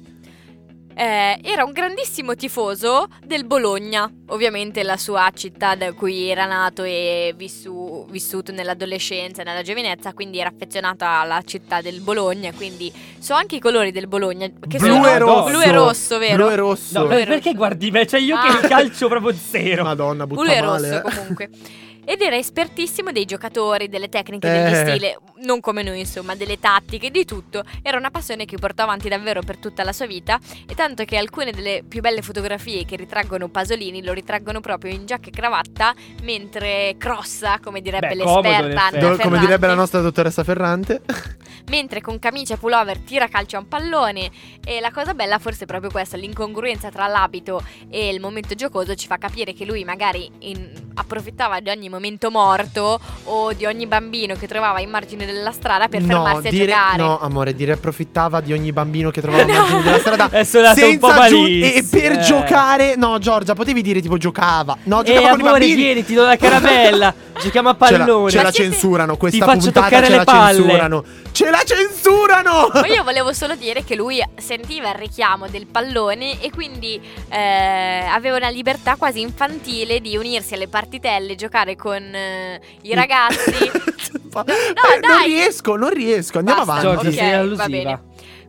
[0.99, 6.81] Eh, era un grandissimo tifoso del Bologna, ovviamente la sua città da cui era nato
[6.81, 12.91] e vissu- vissuto nell'adolescenza e nella giovinezza, quindi era affezionato alla città del Bologna, quindi
[13.19, 15.49] so anche i colori del Bologna, che Blu sono e rosso.
[15.51, 16.35] blu e rosso, vero?
[16.35, 16.99] Blu e rosso.
[16.99, 18.07] No, per- era- perché guardi me?
[18.07, 18.41] Cioè, io Ah.
[18.41, 19.83] che il calcio proprio zero.
[19.83, 20.89] Madonna, butta Blu e male.
[20.89, 21.15] rosso eh.
[21.15, 21.49] comunque.
[22.09, 24.63] Ed era espertissimo dei giocatori, delle tecniche, Eh.
[24.63, 25.13] degli stili,
[25.45, 27.65] non come noi insomma, delle tattiche, di tutto.
[27.81, 31.17] Era una passione che portò avanti davvero per tutta la sua vita e tanto che
[31.17, 35.93] alcune delle più belle fotografie che ritraggono Pasolini lo ritraggono proprio in giacca e cravatta
[36.23, 38.85] mentre crossa, come direbbe Beh, l'esperta.
[38.85, 41.01] Anna Do- come direbbe la nostra dottoressa Ferrante.
[41.67, 44.31] mentre con camicia e pullover tira calcio a un pallone
[44.63, 48.95] e la cosa bella forse è proprio questa, l'incongruenza tra l'abito e il momento giocoso
[48.95, 51.95] ci fa capire che lui magari in- approfittava di ogni momento
[52.29, 56.51] morto o di ogni bambino che trovava in margine della strada per no, fermarsi a
[56.51, 56.97] dire, giocare.
[56.97, 60.29] no, amore, dire approfittava di ogni bambino che trovava a margine della strada.
[60.29, 62.19] È suonato un po' senza giu- E per eh.
[62.19, 64.77] giocare, no, Giorgia, potevi dire tipo giocava.
[64.83, 65.75] No, Eh, giocava con i amore, bambini.
[65.75, 67.13] vieni, ti do la caramella.
[67.41, 68.29] Giochiamo a Ce la, pallone.
[68.31, 70.57] ce la Ma siete- censurano, questa puntata ce la palle.
[70.59, 71.03] censurano.
[71.37, 72.67] Ce la censurano!
[72.73, 78.07] Ma io volevo solo dire che lui sentiva il richiamo del pallone e quindi eh,
[78.09, 83.51] aveva una libertà quasi infantile di unirsi alle partitelle, giocare con eh, i ragazzi.
[84.31, 84.53] Fa- No,
[84.95, 86.39] eh, non riesco, non riesco.
[86.39, 87.03] Andiamo Basta, avanti.
[87.11, 88.01] Giorgi, ok, sei va bene.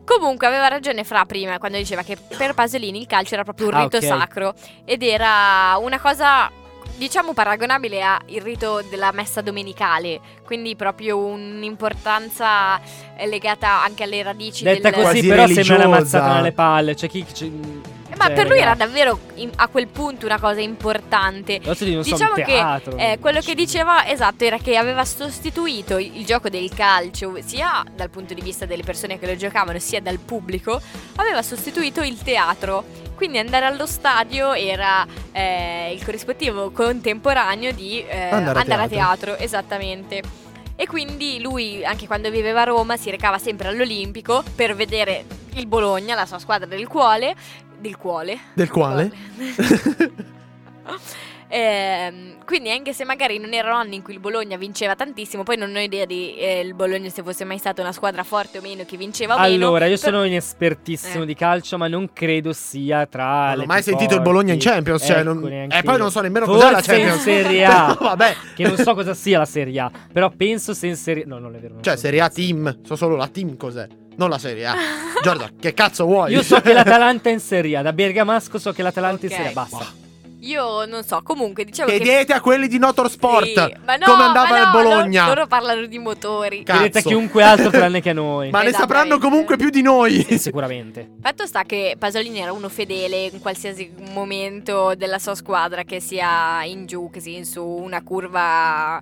[0.03, 3.75] Comunque aveva ragione Fra prima quando diceva che per Pasolini il calcio era proprio un
[3.75, 4.03] Ah, rito ok.
[4.03, 6.49] sacro ed era una cosa
[6.99, 12.79] diciamo paragonabile al rito della messa domenicale, quindi proprio un'importanza
[13.17, 16.17] eh, legata anche alle radici Detta del così, Quasi però sembra una religiosa.
[16.19, 16.95] mazzata nelle palle.
[16.95, 17.25] Cioè, chi.
[17.39, 21.55] Eh, Ma Cioè, per lui era davvero in- a quel punto una cosa importante.
[21.55, 25.97] adesso di non so, Diciamo che eh, quello che diceva esatto era che aveva sostituito
[25.97, 29.79] il, il gioco del calcio sia dal punto di vista delle persone che lo giocavano
[29.79, 30.81] sia dal pubblico,
[31.15, 32.83] aveva sostituito il teatro.
[33.15, 38.87] Quindi andare allo stadio era eh, il corrispettivo contemporaneo di eh, Andare a andare a
[38.87, 39.25] teatro.
[39.35, 40.21] teatro, esattamente.
[40.75, 45.67] E quindi lui, anche quando viveva a Roma, si recava sempre all'Olimpico per vedere il
[45.67, 47.35] Bologna, la sua squadra del cuore.
[47.79, 48.37] Del cuore.
[48.53, 49.11] Del quale?
[51.51, 55.57] Ehm, quindi anche se magari non erano anni in cui il Bologna vinceva tantissimo, poi
[55.57, 58.61] non ho idea di eh, il Bologna se fosse mai stata una squadra forte o
[58.61, 59.65] meno che vinceva o meno.
[59.65, 61.25] Allora, io però- sono inespertissimo Eh.
[61.25, 64.59] di calcio, ma non credo sia tra Non le ho mai sentito il Bologna in
[64.59, 64.75] forti.
[64.75, 65.03] Champions.
[65.03, 65.99] Cioè, Ecco, non- neanche E poi io.
[65.99, 67.23] non so nemmeno cos'è la Forse in Champions.
[67.23, 67.97] Serie A.
[67.99, 68.35] Vabbè.
[68.55, 71.55] Che non so cosa sia la Serie A, però penso se in Serie No, non
[71.55, 71.73] è vero.
[71.73, 71.99] non Cioè, so.
[72.01, 72.81] Serie A team.
[72.83, 73.87] So solo la team cos'è.
[74.19, 74.75] Non la Serie A.
[75.23, 76.33] Giorda, che cazzo vuoi?
[76.33, 79.31] Io so che l'Atalanta è in Serie A, da Bergamasco so che l'Atalanta è in.
[79.31, 79.85] Serie A, basta.
[80.41, 81.99] Io non so, comunque diciamo che...
[81.99, 85.21] Chiedete a quelli di Notorsport Sì, ma no, come andava ma il no, Bologna.
[85.23, 86.63] Loro, loro parlano di motori.
[86.63, 86.79] Cazzo.
[86.79, 88.49] Chiedete a chiunque altro tranne che a noi.
[88.49, 90.25] Ma ne sapranno comunque più di noi.
[90.27, 91.11] Sì, sicuramente.
[91.21, 96.61] Fatto sta che Pasolini era uno fedele in qualsiasi momento della sua squadra, che sia
[96.65, 98.99] in giù, che sia in su, una curva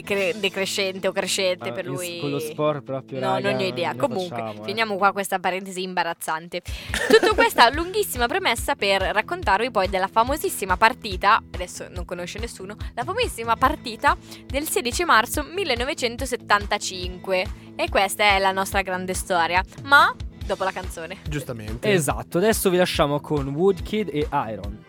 [0.00, 2.18] decre- decrescente o crescente Ah, per lui.
[2.20, 3.94] Con lo sport proprio, No, raga, non ne ho idea.
[3.94, 4.64] Comunque, facciamo, eh.
[4.64, 6.62] finiamo qua questa parentesi imbarazzante.
[7.08, 13.04] Tutta questa lunghissima premessa per raccontarvi poi della famosissima partita, adesso non conosce nessuno, la
[13.04, 17.46] famosissima partita del 16 marzo 1975.
[17.76, 19.62] E questa è la nostra grande storia.
[19.84, 21.18] Ma dopo la canzone.
[21.28, 21.90] Giustamente.
[21.92, 24.82] Esatto, adesso vi lasciamo con Woodkid e Iron.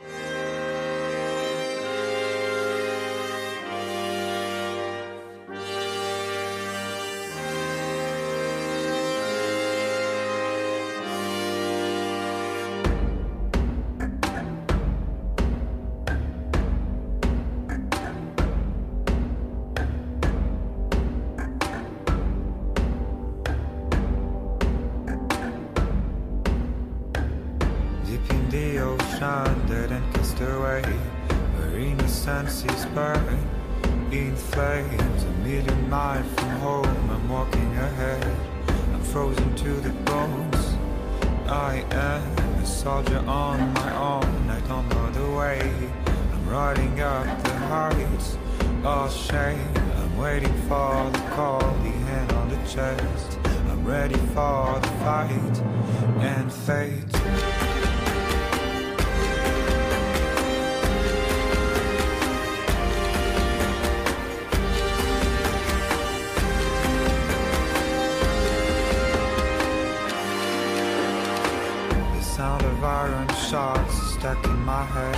[72.36, 75.16] Sound of iron shots stuck in my head.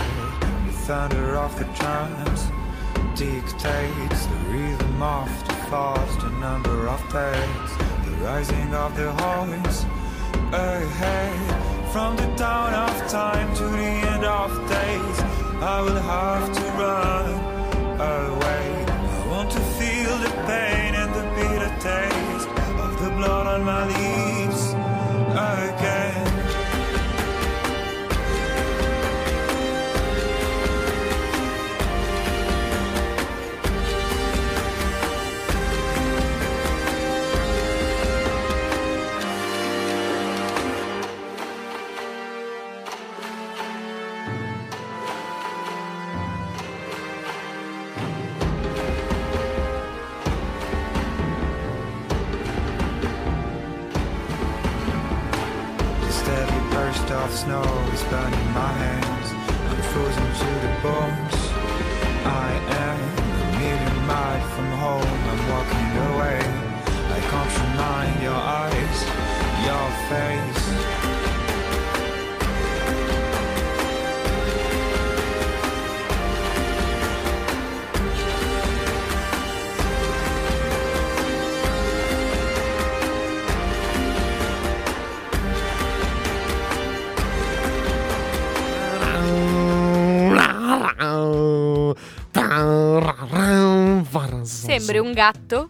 [0.67, 2.41] The thunder of the drums
[3.17, 7.71] dictates the rhythm of the fast, the number of days,
[8.06, 9.77] the rising of the horns
[10.53, 11.91] ahead.
[11.91, 15.17] From the dawn of time to the end of days,
[15.73, 17.27] I will have to run
[17.97, 18.86] away.
[19.17, 22.49] I want to feel the pain and the bitter taste
[22.86, 24.27] of the blood on my lips
[60.88, 61.38] bones.
[62.47, 62.50] I
[62.86, 63.00] am
[63.43, 65.17] a million miles from home.
[65.32, 66.39] I'm walking away.
[67.15, 67.52] I can't
[68.28, 68.97] your eyes,
[69.67, 70.57] your face.
[94.88, 95.69] Sembri un gatto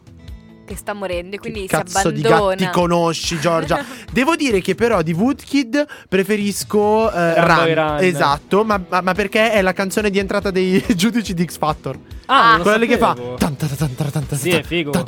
[0.68, 2.56] che sta morendo e quindi che si cazzo di abbandona.
[2.56, 3.84] gatti conosci, Giorgia?
[4.12, 7.74] Devo dire che però di Woodkid preferisco eh, Run.
[7.74, 7.98] Run.
[8.02, 11.98] Esatto, ma, ma- ma perché è la canzone di entrata dei giudici di X Factor.
[12.26, 13.16] Ah, lo Quella lì che fa.
[14.36, 14.92] Sì, è figo.
[14.92, 15.06] Lo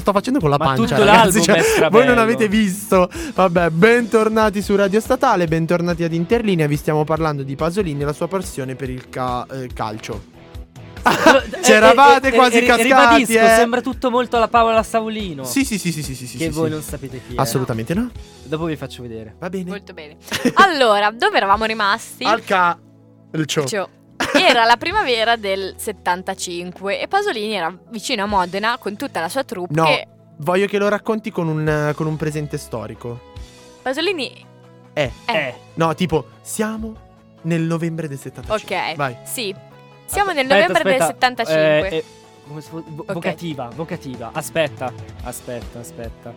[0.00, 0.96] sto facendo con la Ma pancia.
[0.96, 1.54] tutto ragazzi, l'album
[1.84, 3.08] è Voi non avete visto.
[3.34, 6.66] Vabbè, bentornati su Radio Statale, bentornati ad Interlinea.
[6.66, 10.32] Vi stiamo parlando di Pasolini e la sua passione per il ca- eh, calcio.
[11.60, 13.54] C'eravate quasi cascati, Ribadisco, eh.
[13.56, 15.44] sembra tutto molto alla Paola Savolino.
[15.44, 16.72] Sì, sì, sì, sì, sì, sì, Che sì, voi sì.
[16.72, 17.40] non sapete chi è.
[17.40, 18.10] Assolutamente no.
[18.42, 19.36] Dopo vi faccio vedere.
[19.38, 19.70] Va bene.
[19.70, 20.16] Molto bene.
[20.54, 22.24] Allora, dove eravamo rimasti?
[22.24, 22.78] Al ca-
[23.32, 23.64] il cio.
[23.66, 23.86] Cioè,
[24.34, 29.44] Era la primavera del 75 e Pasolini era vicino a Modena con tutta la sua
[29.44, 29.84] troupe No.
[29.84, 30.06] che
[30.38, 33.32] Voglio che lo racconti con un, con un presente storico.
[33.82, 34.44] Pasolini
[34.92, 35.10] Eh.
[35.26, 35.54] Eh.
[35.74, 36.96] No, tipo, siamo
[37.42, 38.76] nel novembre del 75.
[38.76, 38.96] Ok.
[38.96, 39.16] Vai.
[39.24, 39.54] Sì.
[40.06, 41.44] Siamo nel Aspetta, novembre del aspetta.
[41.44, 41.88] 75.
[41.88, 42.04] Eh, eh,
[42.46, 43.12] come si vo- Ok.
[43.12, 44.30] Vocativa, vocativa.
[44.32, 44.92] Aspetta,
[45.24, 46.34] aspetta, aspetta.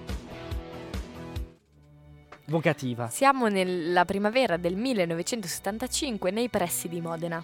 [2.49, 3.09] Vocativa.
[3.09, 7.43] Siamo nella primavera del 1975 nei pressi di Modena.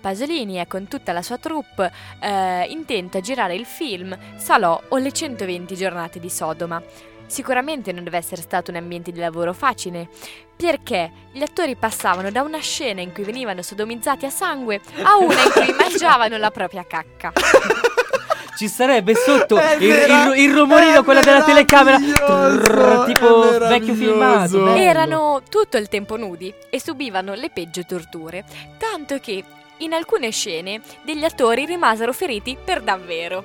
[0.00, 4.96] Pasolini è con tutta la sua troupe eh, intento a girare il film Salò o
[4.96, 6.82] le 120 giornate di Sodoma.
[7.30, 10.08] Sicuramente non deve essere stato un ambiente di lavoro facile,
[10.56, 15.40] perché gli attori passavano da una scena in cui venivano sodomizzati a sangue a una
[15.40, 17.32] in cui mangiavano la propria cacca.
[18.58, 21.98] Ci sarebbe sotto il, vera- il- il rumorino, è quella della telecamera.
[21.98, 24.58] Trrr, tipo vecchio filmato.
[24.58, 24.74] bello.
[24.74, 28.44] Erano tutto il tempo nudi e subivano le peggio torture,
[28.76, 29.42] tanto che
[29.78, 33.44] in alcune scene degli attori rimasero feriti per davvero.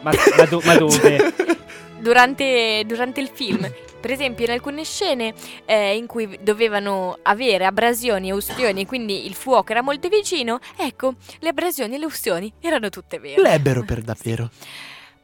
[0.00, 1.34] Ma, ma do- ma dove?
[2.04, 3.66] Durante, durante il film,
[3.98, 5.32] per esempio, in alcune scene
[5.64, 11.14] eh, in cui dovevano avere abrasioni e ustioni, quindi il fuoco era molto vicino, ecco,
[11.38, 13.40] le abrasioni e le ustioni erano tutte vere.
[13.40, 14.50] L'ebbero per davvero.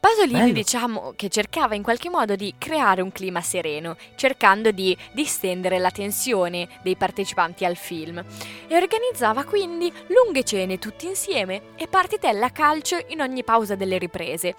[0.00, 0.52] Pasolini Bello.
[0.54, 5.90] diciamo che cercava in qualche modo di creare un clima sereno, cercando di distendere la
[5.90, 8.24] tensione dei partecipanti al film
[8.66, 13.98] e organizzava quindi lunghe cene tutti insieme e partitella a calcio in ogni pausa delle
[13.98, 14.54] riprese.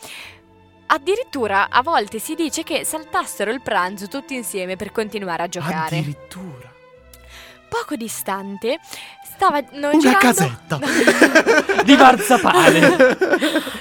[0.93, 5.97] Addirittura a volte si dice che saltassero il pranzo tutti insieme per continuare a giocare.
[5.97, 6.69] Addirittura.
[7.69, 8.77] Poco distante
[9.23, 10.79] stavano Una girando casetta.
[11.85, 13.17] Di marzapane.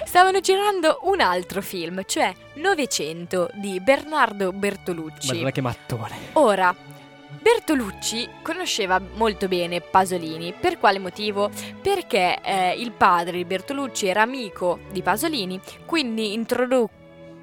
[0.04, 5.26] Stavano girando un altro film, cioè 900 di Bernardo Bertolucci.
[5.32, 6.16] Madonna che mattone.
[6.34, 6.72] Ora,
[7.40, 10.52] Bertolucci conosceva molto bene Pasolini.
[10.52, 11.50] Per quale motivo?
[11.82, 16.98] Perché eh, il padre di Bertolucci era amico di Pasolini, quindi introdu-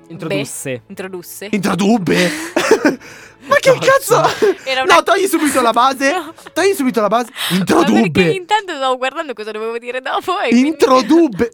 [0.10, 0.82] Introdusse.
[0.88, 1.48] introdusse.
[1.52, 2.30] Introdubbe.
[3.48, 4.22] Ma che cazzo?
[4.66, 6.12] Era una- No, togli subito la base.
[6.12, 6.34] No.
[6.54, 7.30] Togli subito la base.
[7.32, 8.32] Ma perché Introdubbe.
[8.32, 11.52] intanto stavo guardando cosa dovevo dire dopo e quindi- Introdubbe.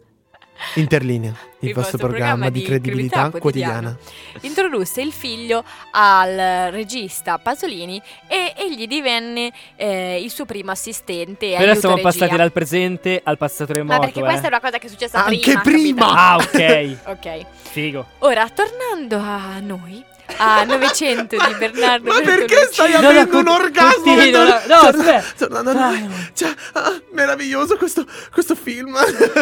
[0.76, 3.96] Interlinea, il, Il vostro vostro programma, programma di di credibilità credibilità quotidiana.
[4.42, 11.46] introdusse il figlio al regista Pasolini e egli divenne eh, il suo primo assistente.
[11.46, 12.08] e Però aiuto siamo regia.
[12.08, 13.94] passati dal presente al passato remoto.
[13.98, 14.22] Ma perché eh.
[14.22, 15.60] questa è una cosa che è successa Anche prima.
[15.60, 16.06] prima!
[16.30, 16.96] Ah, ok.
[17.14, 17.46] Ok.
[17.70, 18.06] Figo.
[18.20, 20.02] Ora, tornando a noi,
[20.36, 24.02] a 900 di Bernardo Ma perché stai No, no, avendo un orgasmo?
[24.02, 25.24] continua, mentre- no, aspetta.
[25.36, 26.08] tornando a noi.
[26.34, 28.96] Cioè, ah, meraviglioso questo, questo film.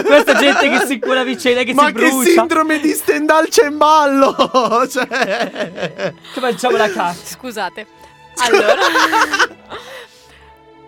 [0.04, 2.30] Questa gente che si cura vicenda che Ma si che brucia.
[2.30, 4.86] sindrome di Stendhal cemballo!
[4.90, 5.06] Cioè.
[6.34, 7.34] Che mangiamo la cazzo.
[7.34, 7.86] Scusate.
[8.36, 8.74] Allora,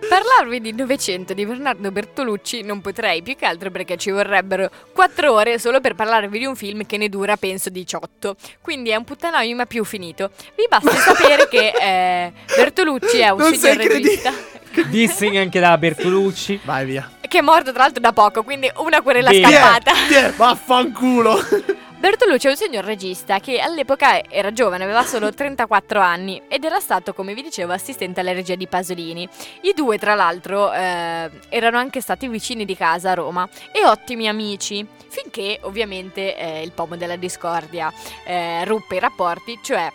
[0.09, 5.32] parlarvi di 900 di Bernardo Bertolucci non potrei più che altro perché ci vorrebbero 4
[5.32, 8.36] ore solo per parlarvi di un film che ne dura penso 18.
[8.61, 10.30] Quindi è un puttanaio ma più finito.
[10.55, 14.32] Vi basti sapere che eh, Bertolucci è un Non regista
[14.88, 16.61] Dissing anche da Bertolucci.
[16.64, 17.11] Vai via.
[17.28, 19.48] che è morto tra l'altro da poco, quindi una querela Via.
[19.48, 19.92] scappata.
[20.09, 21.38] Tiè, vaffanculo.
[22.05, 26.78] Bertolucci è un signor regista che all'epoca era giovane, aveva solo 34 anni ed era
[26.78, 29.26] stato, come vi dicevo, assistente alla regia di Pasolini.
[29.62, 34.28] I due, tra l'altro, eh, erano anche stati vicini di casa a Roma e ottimi
[34.28, 37.90] amici, finché ovviamente eh, il pomo della discordia
[38.26, 39.90] eh, ruppe i rapporti, cioè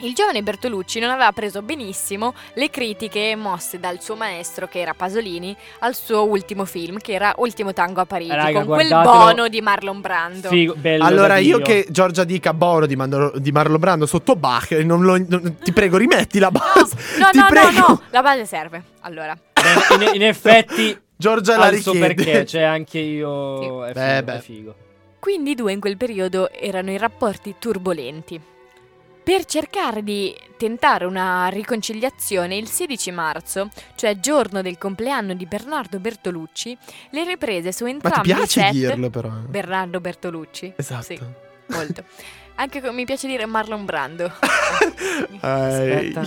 [0.00, 4.94] il giovane Bertolucci non aveva preso benissimo le critiche mosse dal suo maestro, che era
[4.94, 9.48] Pasolini, al suo ultimo film, che era Ultimo Tango a Parigi, Raga, con quel bono
[9.48, 10.48] di Marlon Brando.
[10.48, 11.04] Figo, bello.
[11.04, 11.64] Allora, io Dio.
[11.66, 15.72] che Giorgia dica Boro di, Mando- di Marlo Brando sotto Bach, non lo- non- ti
[15.72, 16.96] prego, rimetti la base.
[17.18, 17.70] No, ti no, prego.
[17.70, 18.82] no, no, la base serve.
[19.00, 22.14] Allora, Beh, in, in effetti Giorgia la richiede.
[22.14, 24.36] perché, cioè anche io è Beh, figo, beh.
[24.36, 24.74] è figo.
[25.18, 28.40] quindi i due in quel periodo erano in rapporti turbolenti.
[29.30, 36.00] Per cercare di tentare una riconciliazione, il 16 marzo, cioè giorno del compleanno di Bernardo
[36.00, 36.76] Bertolucci,
[37.10, 39.28] le riprese su Ma ti entrambi i piace set dirlo però?
[39.28, 40.72] Bernardo Bertolucci.
[40.74, 41.02] Esatto.
[41.04, 41.20] Sì,
[41.66, 42.02] molto.
[42.56, 44.32] Anche co- mi piace dire Marlon Brando.
[45.42, 46.22] Eh, Aspetta.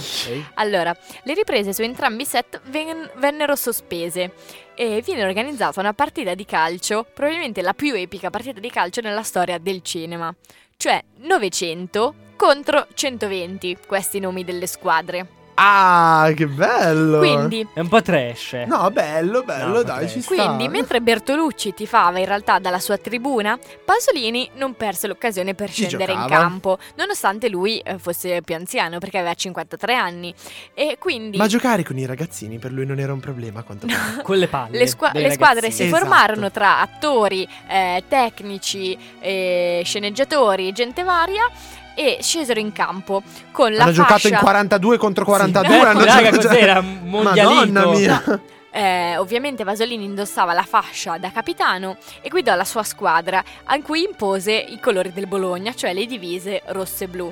[0.55, 4.33] Allora, le riprese su entrambi i set ven- vennero sospese
[4.75, 9.23] e viene organizzata una partita di calcio, probabilmente la più epica partita di calcio nella
[9.23, 10.33] storia del cinema,
[10.77, 12.15] cioè 900
[12.47, 15.27] contro 120, questi nomi delle squadre.
[15.55, 17.19] Ah, che bello.
[17.19, 18.53] Quindi È un po' trash.
[18.53, 18.65] eh.
[18.65, 20.33] No, bello, bello, No, dai, ci sta.
[20.33, 25.85] Quindi, mentre Bertolucci tifava in realtà dalla sua tribuna, Pasolini non perse l'occasione per Ci
[25.85, 26.41] scendere in giocava.
[26.41, 30.33] campo, nonostante lui eh, fosse più anziano perché aveva 53 anni.
[30.73, 34.19] E quindi Ma giocare con i ragazzini per lui non era un problema, quanto pare.
[34.21, 34.77] Con le palle.
[34.77, 35.83] le, squa- le squadre si.
[35.83, 35.97] Esatto.
[36.01, 41.47] formarono tra attori, eh, tecnici, eh, sceneggiatori, gente varia.
[41.95, 43.21] E scesero in campo
[43.51, 45.75] con la hanno giocato fascia in 42 contro 42.
[45.77, 46.81] Ecco, hanno raga, giocato- cos'era?
[46.81, 47.53] Mondialito.
[47.79, 48.41] Madonna mia.
[48.75, 54.01] Eh, ovviamente Pasolini indossava la fascia da capitano e guidò la sua squadra, a cui
[54.01, 57.31] impose i colori del Bologna, cioè le divise rosse e blu.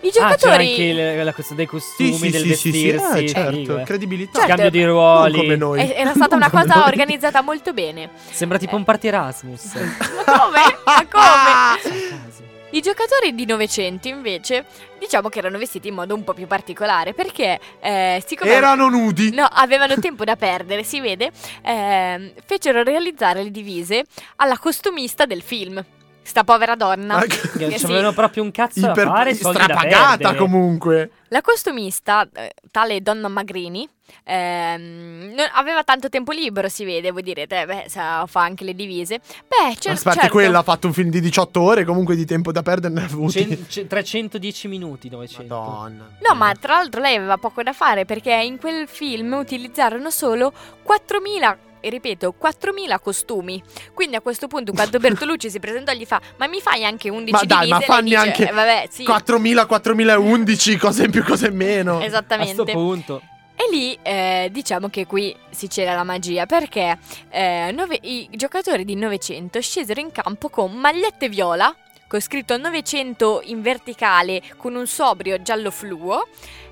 [0.00, 0.68] I Ah, giocatori.
[0.70, 3.24] anche il- la cosa dei costumi, Sì, sì, del sì, sì, sì, vestirsi.
[3.24, 3.82] eh, certo, figo, eh.
[3.82, 4.38] credibilità.
[4.38, 4.46] Certo.
[4.46, 5.36] Scambio di Non ruoli.
[5.38, 5.80] come noi.
[5.80, 6.88] eh, Era stata Non una cosa noi.
[6.88, 8.10] organizzata molto bene.
[8.30, 9.72] Sembra tipo un party Erasmus.
[9.74, 10.60] Ma come?
[10.84, 12.37] Ma come?
[12.70, 14.66] I giocatori di Novecento, invece,
[14.98, 19.32] diciamo che erano vestiti in modo un po' più particolare perché, eh, siccome Erano nudi.
[19.32, 21.30] No, avevano tempo da perdere, si vede.
[21.62, 24.04] ehm, fecero realizzare le divise
[24.36, 25.82] alla costumista del film.
[26.22, 27.20] Sta povera donna.
[27.22, 27.84] Che sì.
[27.86, 30.36] avevano proprio un cazzo da Iper- fare, da strapagata perdere.
[30.36, 31.10] comunque.
[31.30, 33.86] La costumista, eh, tale donna Magrini,
[34.24, 37.10] ehm, non- aveva tanto tempo libero, si vede.
[37.10, 39.18] Voi direte, beh, sa- fa anche le divise.
[39.46, 40.34] Beh, cer- A parte certo.
[40.34, 43.04] quella ha fatto un film di 18 ore, comunque di tempo da perdere ne ha
[43.04, 43.46] avuti.
[43.46, 45.54] Cen- ce- 310 minuti 900.
[45.54, 46.10] Madonna.
[46.26, 50.52] No, ma tra l'altro lei aveva poco da fare perché in quel film utilizzarono solo
[50.82, 53.62] 4.000 e ripeto, 4.000 costumi.
[53.94, 57.30] Quindi a questo punto, quando Bertolucci si presentò, gli fa: Ma mi fai anche 11
[57.32, 57.84] Ma dai, divise?
[57.88, 61.94] ma dice, anche "Eh, vabbè, sì, 4000, 4011, cose in più, cose in meno.
[61.96, 62.72] A sto esattamente.
[62.72, 63.22] punto.
[63.60, 66.96] E lì eh, diciamo che qui si c'era la magia perché
[67.28, 71.74] eh, nove- i giocatori di 900 scesero in campo con magliette viola,
[72.06, 76.28] con scritto 900 in verticale con un sobrio giallo fluo,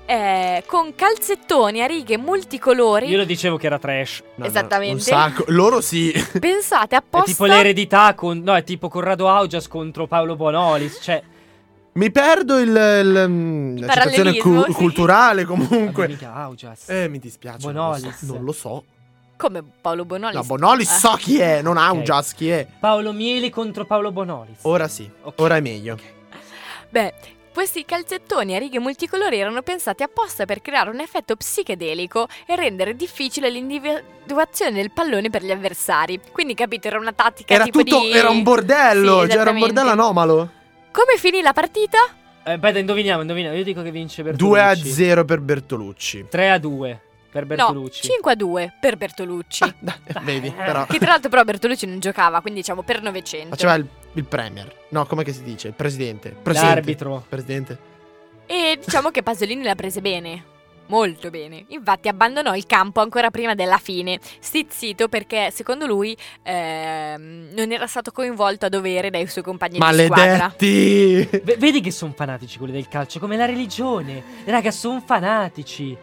[0.07, 3.07] eh, con calzettoni a righe multicolori.
[3.09, 4.21] Io lo dicevo che era trash.
[4.21, 4.93] No, no, esattamente.
[4.93, 5.43] un sacco.
[5.47, 6.11] Loro sì.
[6.39, 7.25] Pensate È apposta.
[7.31, 8.39] tipo l'eredità con.
[8.39, 10.99] No, è tipo Corrado Augias contro Paolo Bonolis.
[11.01, 11.21] Cioè.
[11.93, 14.73] Mi perdo il, il, mm, la parallelismo, cu- sì.
[14.73, 16.07] culturale comunque.
[16.07, 16.87] mica Augias.
[16.89, 17.57] Eh, mi dispiace.
[17.65, 18.03] Bonolis.
[18.03, 18.33] Non lo so.
[18.33, 18.83] Non lo so.
[19.35, 20.35] Come Paolo Bonolis.
[20.35, 20.99] La Bonolis Eh.
[20.99, 22.65] so chi è, non Augias chi è.
[22.79, 24.59] Paolo Mieli contro Paolo Bonolis.
[24.61, 25.33] Ora sì, Ok.
[25.41, 25.97] ora è meglio.
[26.89, 27.13] Beh,
[27.57, 32.95] questi calzettoni a righe multicolori erano pensati apposta per creare un effetto psichedelico e rendere
[32.95, 36.19] difficile l'individuazione del pallone per gli avversari.
[36.31, 38.11] Quindi, capite, era una tattica Era tipo tutto, di...
[38.11, 40.51] era un bordello, Sì, cioè era un bordello anomalo.
[40.91, 41.97] Come finì la partita?
[42.43, 43.57] Eh, aspetta, indoviniamo, indoviniamo.
[43.57, 44.89] Io dico che vince 2 Bertolucci.
[44.89, 46.25] a 0 per Bertolucci.
[46.29, 47.01] 3 a 2
[47.37, 48.07] per Bertolucci.
[48.07, 49.75] No, 5 a 2 per Bertolucci.
[50.23, 50.85] Vedi, però.
[50.87, 53.49] che tra l'altro però Bertolucci non giocava, quindi diciamo per 900.
[53.49, 54.73] Faceva il, il premier.
[54.89, 55.67] No, come che si dice?
[55.67, 56.29] Il presidente.
[56.29, 56.75] Presidente.
[56.75, 57.23] L'arbitro.
[57.27, 57.77] Presidente.
[58.47, 60.55] E diciamo che Pasolini la prese bene.
[60.87, 61.65] Molto bene.
[61.67, 67.87] Infatti abbandonò il campo ancora prima della fine, stizzito perché secondo lui ehm, non era
[67.87, 70.53] stato coinvolto a dovere dai suoi compagni di squadra.
[70.57, 71.23] Maledetti!
[71.43, 74.23] V- vedi che sono fanatici quelli del calcio, come la religione.
[74.45, 75.95] Raga, sono fanatici.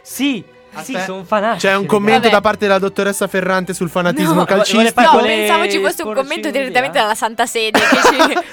[0.00, 0.42] Sì,
[0.82, 1.66] sì, Aspetta, sono fanatici.
[1.66, 2.32] C'è un commento Vabbè.
[2.34, 5.00] da parte della dottoressa Ferrante sul fanatismo No, calcistico.
[5.00, 7.96] No, pensavo ci fosse un commento direttamente dalla Santa Sede che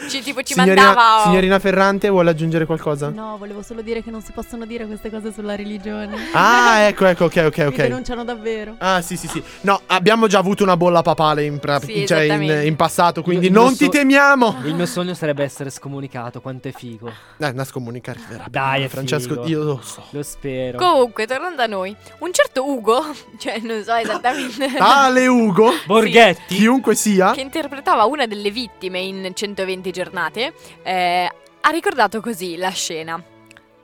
[0.08, 1.22] ci, ci- tipo ci signorina, mandava.
[1.24, 3.10] signorina Ferrante vuole aggiungere qualcosa?
[3.10, 6.16] No, volevo solo dire che non si possono dire queste cose sulla religione.
[6.34, 7.76] Ah, ecco, ecco, ok, ok, Mi ok.
[7.76, 8.76] denunciano davvero.
[8.80, 9.42] Ah, sì, sì, sì.
[9.62, 13.48] No, abbiamo già avuto una bolla papale in, pra- Sì, cioè in, in passato, quindi
[13.48, 14.58] Io- non io ti so- temiamo.
[14.64, 17.12] Il mio sogno sarebbe essere scomunicato, quanto è figo.
[17.38, 18.46] Dai, una scomunicare verrà.
[18.50, 19.48] Dai, è Francesco, figo.
[19.48, 20.04] io lo so.
[20.12, 20.78] Lo spero.
[20.78, 23.04] Comunque, tornando a noi, un certo Ugo,
[23.38, 24.66] cioè non so esattamente.
[24.78, 26.56] Ale Ugo, Borghetti.
[26.56, 27.32] chiunque sia.
[27.32, 30.54] che interpretava una delle vittime in 120 giornate,
[30.84, 31.32] eh,
[31.62, 33.22] ha ricordato così la scena,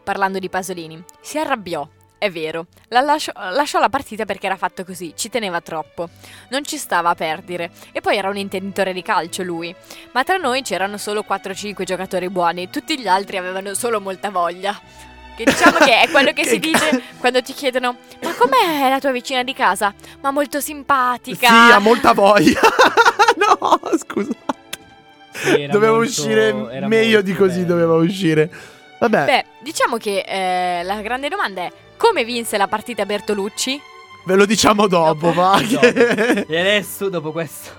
[0.03, 1.03] parlando di Pasolini.
[1.21, 1.87] Si arrabbiò,
[2.19, 6.09] è vero, la lasciò, lasciò la partita perché era fatto così, ci teneva troppo.
[6.49, 7.69] Non ci stava a perdere.
[7.91, 9.73] E poi era un intenditore di calcio lui.
[10.13, 14.79] Ma tra noi c'erano solo 4-5 giocatori buoni, tutti gli altri avevano solo molta voglia.
[15.37, 18.89] Che diciamo che è quello che, Che si ca- dice quando ti chiedono: Ma com'è
[18.89, 19.93] la tua vicina di casa?
[20.21, 21.47] Ma molto simpatica.
[21.47, 22.59] Sì, ha molta voglia.
[23.37, 24.31] no, scusa.
[25.43, 26.51] Era doveva molto- uscire
[26.87, 27.67] meglio di così, bello.
[27.67, 28.49] doveva uscire.
[28.99, 33.79] Vabbè, Beh, diciamo che eh, la grande domanda è: come vinse la partita Bertolucci?
[34.25, 35.39] ve lo diciamo dopo, Dopo.
[35.39, 35.61] va.
[35.61, 35.79] Dopo.
[35.91, 37.69] che- E adesso, dopo questo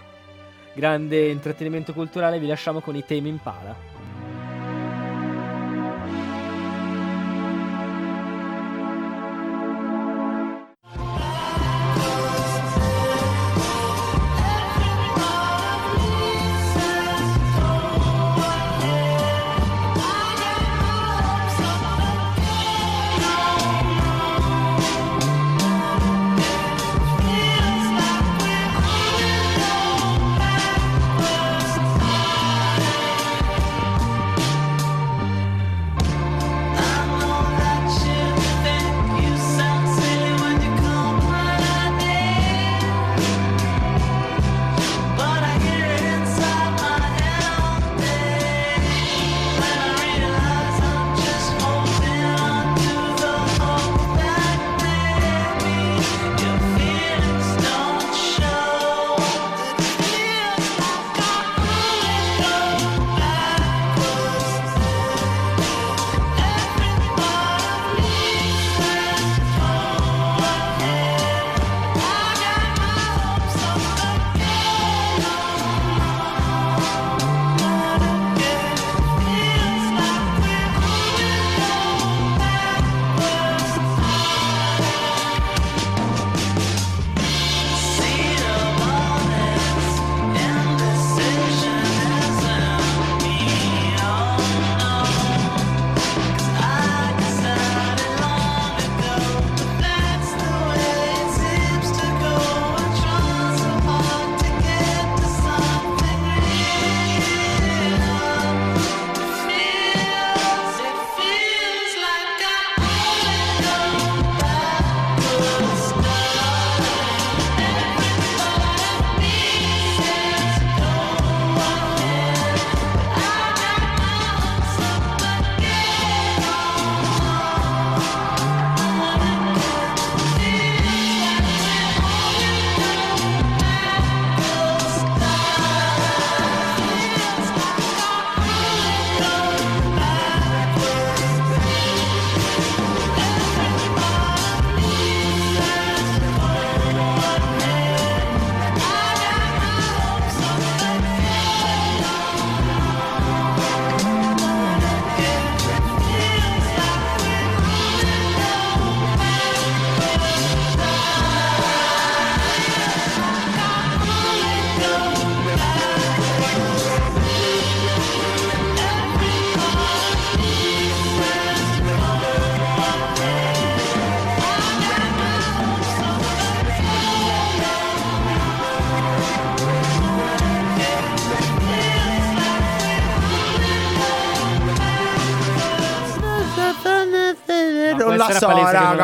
[0.74, 3.74] grande intrattenimento culturale, vi lasciamo con i temi in pala.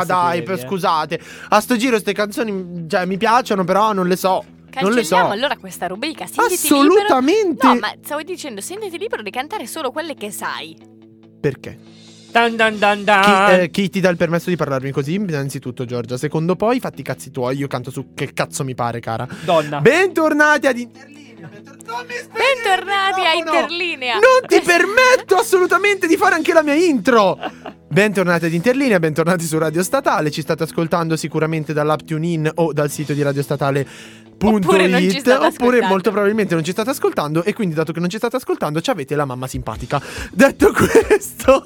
[0.05, 0.66] Dai, per- eh.
[0.66, 1.20] scusate.
[1.48, 4.44] A sto giro queste canzoni cioè, mi piacciono, però non le so.
[4.80, 5.14] Non le so.
[5.14, 6.26] Cancelliamo allora questa rubrica.
[6.26, 7.66] Sentiti Assolutamente.
[7.66, 7.74] libero.
[7.74, 10.76] No, ma stavo dicendo, sentiti libero di cantare solo quelle che sai.
[11.40, 11.78] Perché?
[12.32, 13.61] Dan dan dan Chi, dan.
[13.61, 15.14] eh, chi ti dà il permesso di parlarmi così?
[15.14, 16.16] Innanzitutto, Giorgia.
[16.16, 17.57] Secondo poi, fatti i cazzi tuoi.
[17.57, 19.28] Io canto su che cazzo mi pare, cara.
[19.44, 19.80] Donna.
[19.80, 21.48] Bentornati ad Interlinea.
[22.32, 23.34] Bentornati a!
[23.34, 24.14] Interlinea.
[24.14, 27.38] Non ti permetto assolutamente di fare anche la mia intro.
[27.95, 30.32] Bentornati ad Interlinea, bentornati su Radio Statale.
[30.32, 33.86] Ci state ascoltando sicuramente dall'app TuneIn o dal sito di Radio Statale.
[34.42, 38.16] Oppure It, oppure molto probabilmente non ci state ascoltando e quindi dato che non ci
[38.16, 41.62] state ascoltando ci avete la mamma simpatica detto questo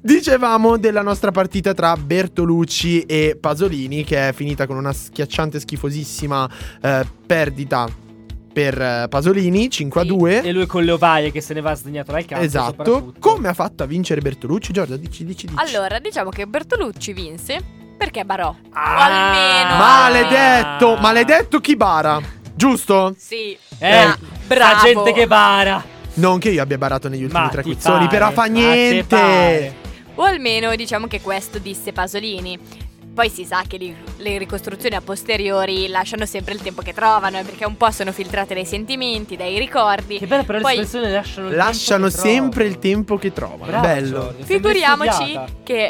[0.00, 6.48] dicevamo della nostra partita tra Bertolucci e Pasolini che è finita con una schiacciante schifosissima
[6.80, 8.09] eh, perdita
[8.52, 10.08] per eh, Pasolini 5 a Sì.
[10.10, 12.44] 2 E lui con le ovaie che se ne va sdegnato dal campo.
[12.44, 13.12] Esatto.
[13.18, 14.72] Come ha fatto a vincere Bertolucci?
[14.72, 15.58] Giorgia, dici, dici, dici.
[15.60, 17.58] Allora, diciamo che Bertolucci vinse
[17.96, 18.54] perché barò.
[18.72, 18.96] Ah.
[18.96, 19.76] O almeno.
[19.76, 22.20] Maledetto, maledetto chi bara.
[22.54, 23.14] Giusto?
[23.16, 23.56] Sì.
[23.78, 24.76] Eh, Ah, bravo.
[24.78, 25.82] sta gente che bara.
[26.14, 29.74] Non che io abbia barato negli ultimi Ma tre ti quizzoni, pare, però fa niente.
[30.16, 32.58] O almeno diciamo che questo disse Pasolini.
[33.12, 37.38] Poi si sa che li- le ricostruzioni a posteriori lasciano sempre il tempo che trovano,
[37.38, 40.18] eh, perché un po' sono filtrate dai sentimenti, dai ricordi.
[40.18, 42.94] Che bello, però Poi- le persone lasciano il Lasciano sempre il trovano.
[42.94, 43.64] tempo che trovano.
[43.66, 44.18] Bravo, Bello.
[44.20, 45.86] Giorgio, ben Figuriamoci che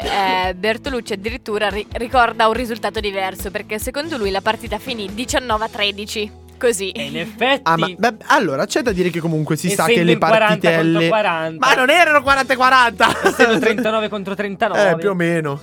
[0.49, 5.63] eh, Bertolucci addirittura ri- ricorda un risultato diverso, perché secondo lui la partita finì 19
[5.65, 6.31] a 13.
[6.59, 6.91] Così.
[6.91, 7.61] E in effetti.
[7.63, 10.91] Ah, ma beh, allora c'è da dire che comunque si sa che le 40 partitelle.
[10.91, 11.65] contro 40.
[11.67, 13.07] Ma non erano 40 e 40.
[13.23, 14.89] Essendo 39 contro 39.
[14.91, 15.59] Eh, più o meno.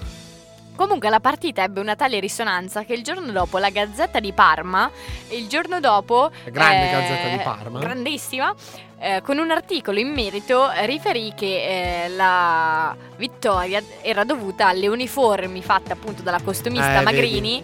[0.78, 4.88] Comunque la partita ebbe una tale risonanza che il giorno dopo la Gazzetta di Parma,
[5.30, 6.30] il giorno dopo...
[6.44, 7.80] Grande eh, Gazzetta di Parma.
[7.80, 8.54] Grandissima.
[9.00, 15.60] eh, con un articolo in merito riferì che eh, la vittoria era dovuta alle uniformi
[15.62, 17.60] fatte appunto dalla costumista Eh, Magrini,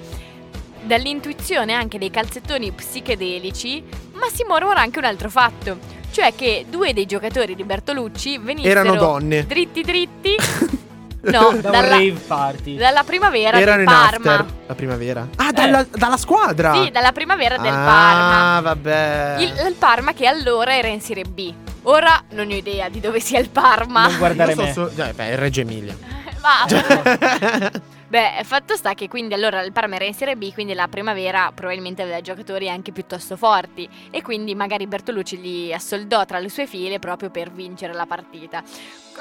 [0.83, 3.81] dall'intuizione anche dei calzettoni psichedelici,
[4.15, 5.79] ma si mormora anche un altro fatto,
[6.11, 9.47] cioè che due dei giocatori di Bertolucci venissero Erano donne.
[9.47, 10.35] dritti dritti
[11.31, 12.77] no, Da un dalla, rave party.
[12.77, 14.31] dalla primavera Erano del in Parma.
[14.33, 14.47] after.
[14.67, 15.29] La primavera.
[15.37, 16.75] Ah, dalla, dalla squadra.
[16.75, 18.61] Sì, dalla primavera del ah, Parma.
[18.61, 19.37] vabbè.
[19.41, 21.53] Il, il Parma che allora era in Serie B.
[21.83, 24.07] Ora non ho idea di dove sia il Parma.
[24.07, 24.73] Non guardare Io so me.
[24.73, 25.95] so- eh, beh, il Reggio Emilia.
[26.41, 26.67] Ma
[28.15, 31.51] beh, fatto sta che quindi allora il Parma era in Serie B, quindi la primavera
[31.53, 36.69] probabilmente aveva giocatori anche piuttosto forti e quindi magari Bertolucci li assoldò tra le sue
[36.69, 38.63] file proprio per vincere la partita.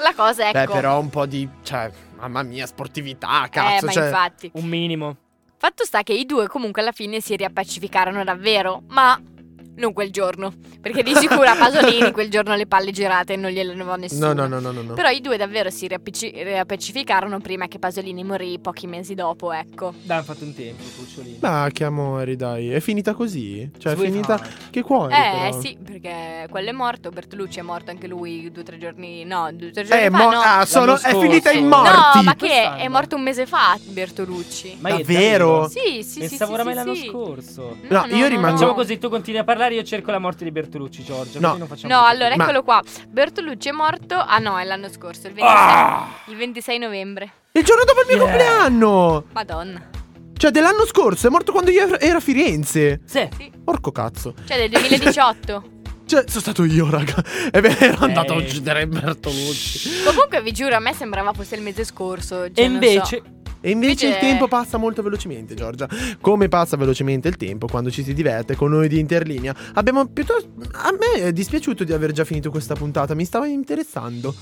[0.00, 1.48] La cosa Beh, ecco, però un po' di.
[1.62, 3.86] Cioè, mamma mia, sportività, eh, cazzo.
[3.86, 4.50] ma cioè, infatti.
[4.54, 5.16] Un minimo.
[5.56, 9.20] Fatto sta che i due comunque alla fine si riappacificarono davvero, ma
[9.76, 10.52] non quel giorno.
[10.80, 14.32] Perché di sicuro a Pasolini quel giorno le palle girate non gliele levò nessuno.
[14.32, 14.82] No, no, no, no, no.
[14.82, 14.94] no.
[14.94, 19.94] Però i due davvero si riappacificarono prima che Pasolini morì pochi mesi dopo, ecco.
[20.02, 21.38] Dai, hanno fatto un tempo, cucciolini.
[21.40, 22.70] Ma che amore, dai.
[22.70, 23.68] È finita così?
[23.78, 24.34] Cioè, è Sweet finita.
[24.38, 24.70] heart.
[24.70, 25.14] Che cuore.
[25.14, 25.60] Eh però.
[25.60, 29.48] sì, perché quello è morto, Bertolucci è morto anche lui due o tre giorni, no,
[29.52, 30.40] due o tre giorni Eh, fa, mo- no.
[30.40, 32.16] ah, sono- è finita in No, morti.
[32.18, 32.82] No, ma che è, Quest'anno.
[32.82, 34.76] è morto un mese fa Bertolucci.
[34.80, 35.68] Ma io Davvero?
[35.68, 37.06] Sì, sì, sì, Pensavo sì, oramai sì, l'anno sì.
[37.08, 37.76] scorso.
[37.88, 41.02] No, io rimango- Facciamo così, tu continui a parlare, io cerco la morte di Bertolucci,
[41.02, 41.40] Giorgio.
[41.40, 41.48] No.
[41.48, 42.10] così non facciamo No, tutto.
[42.12, 42.82] allora Ma- eccolo qua.
[43.08, 44.14] Bertolucci è morto.
[44.16, 46.08] Ah no, è l'anno scorso, il 26, Ah!
[46.26, 47.32] il 26 novembre.
[47.52, 48.24] Il giorno dopo il mio Yeah.
[48.26, 49.24] compleanno.
[49.32, 49.88] Madonna.
[50.36, 51.28] Cioè, dell'anno scorso.
[51.28, 53.00] È morto quando io ero- a Firenze.
[53.06, 53.28] Sì.
[53.64, 54.34] Porco cazzo.
[54.44, 55.68] Cioè del 2018.
[56.06, 57.14] Cioè, sono stato io, raga.
[57.50, 60.02] È vero, ero andato a uccidere Bertolucci.
[60.04, 62.52] Comunque vi giuro, a me sembrava fosse il mese scorso.
[62.52, 63.22] cioè, E non invece,
[63.64, 65.88] E invece Invece- il tempo passa molto velocemente, Giorgia.
[66.20, 69.54] Come passa velocemente il tempo quando ci si diverte con noi di Interlinea?
[69.72, 70.50] Abbiamo piuttosto.
[70.72, 74.34] A me è dispiaciuto di aver già finito questa puntata, mi stava interessando.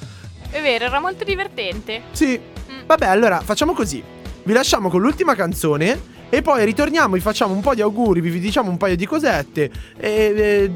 [0.51, 2.03] È vero, era molto divertente.
[2.11, 2.37] Sì.
[2.37, 2.81] Mm.
[2.85, 4.03] Vabbè, allora facciamo così.
[4.43, 6.01] Vi lasciamo con l'ultima canzone.
[6.35, 9.71] E poi ritorniamo, vi facciamo un po' di auguri, vi diciamo un paio di cosette.
[9.99, 10.71] E,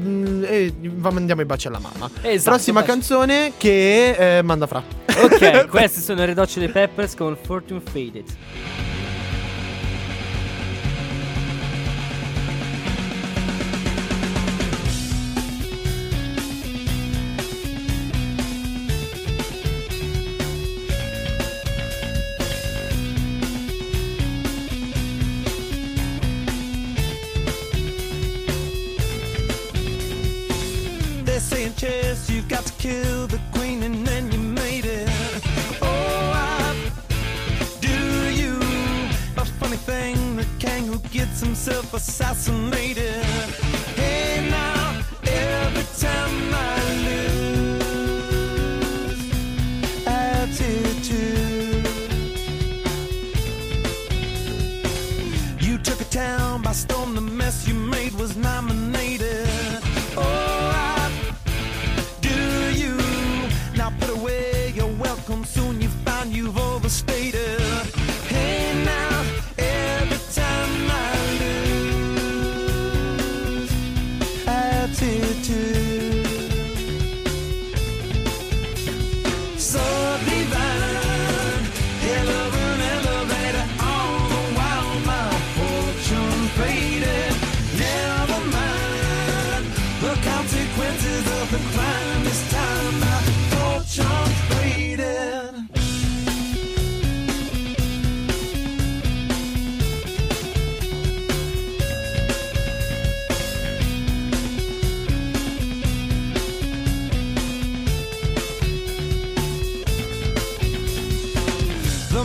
[0.45, 2.07] e, e mandiamo i baci alla mamma.
[2.21, 4.83] Esatto, Prossima faccio- canzone che eh, manda fra.
[5.19, 8.25] Ok, questi sono i Red Hot Chili Peppers con Fortune Faded.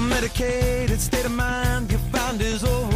[0.09, 2.92] Medicated state of mind you find is overrated.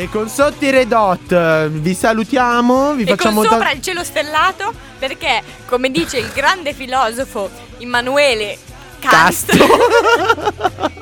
[0.00, 3.70] E con sotto i Red Hot eh, vi salutiamo, vi E con facciamo sopra ta-
[3.72, 8.56] il cielo stellato, perché, come dice il grande filosofo Immanuele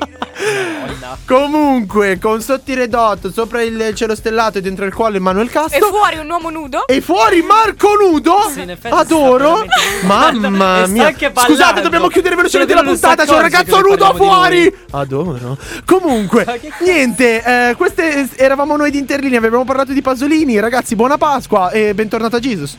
[1.08, 5.18] Kant, Comunque, con sotto i Red Hot, sopra il cielo stellato e dentro il quale
[5.18, 5.86] Manuel e Castro.
[5.88, 6.86] fuori un uomo nudo.
[6.86, 9.64] E fuori Marco Nudo Sì, in effetti Adoro
[10.04, 11.14] Mamma E mia.
[11.34, 14.72] Scusate dobbiamo chiudere velocemente la puntata C'è un ragazzo nudo fuori.
[14.90, 16.60] Adoro Comunque?
[16.80, 21.94] Niente eh, Queste eravamo noi di Interlini Avevamo parlato di Pasolini Ragazzi buona Pasqua E
[21.94, 22.76] bentornato a Jesus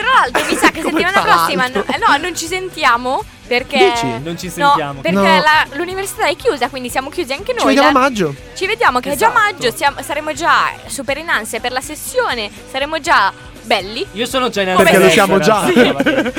[0.00, 4.06] Tra l'altro, mi sa che settimana prossima no, eh, no, non ci sentiamo perché Dici?
[4.22, 5.00] Non ci No, sentiamo.
[5.00, 5.22] perché No.
[5.22, 7.60] la- l'università è chiusa, quindi siamo chiusi anche noi.
[7.60, 9.38] Ci vediamo a La- maggio Ci vediamo che è già Esatto.
[9.44, 13.32] maggio, siamo- saremo già super in ansia per la sessione, saremo già
[13.62, 14.06] belli.
[14.12, 15.62] Io sono già in Perché ansia, lo siamo già.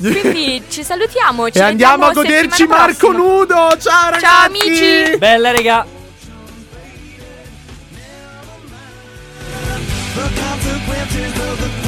[0.00, 3.18] Quindi ci salutiamo, ci E andiamo a goderci Marco prossima.
[3.18, 5.16] Nudo Ciao ragazzi Ciao, amici.
[5.18, 5.86] Bella, raga.
[10.14, 11.87] The consequences of the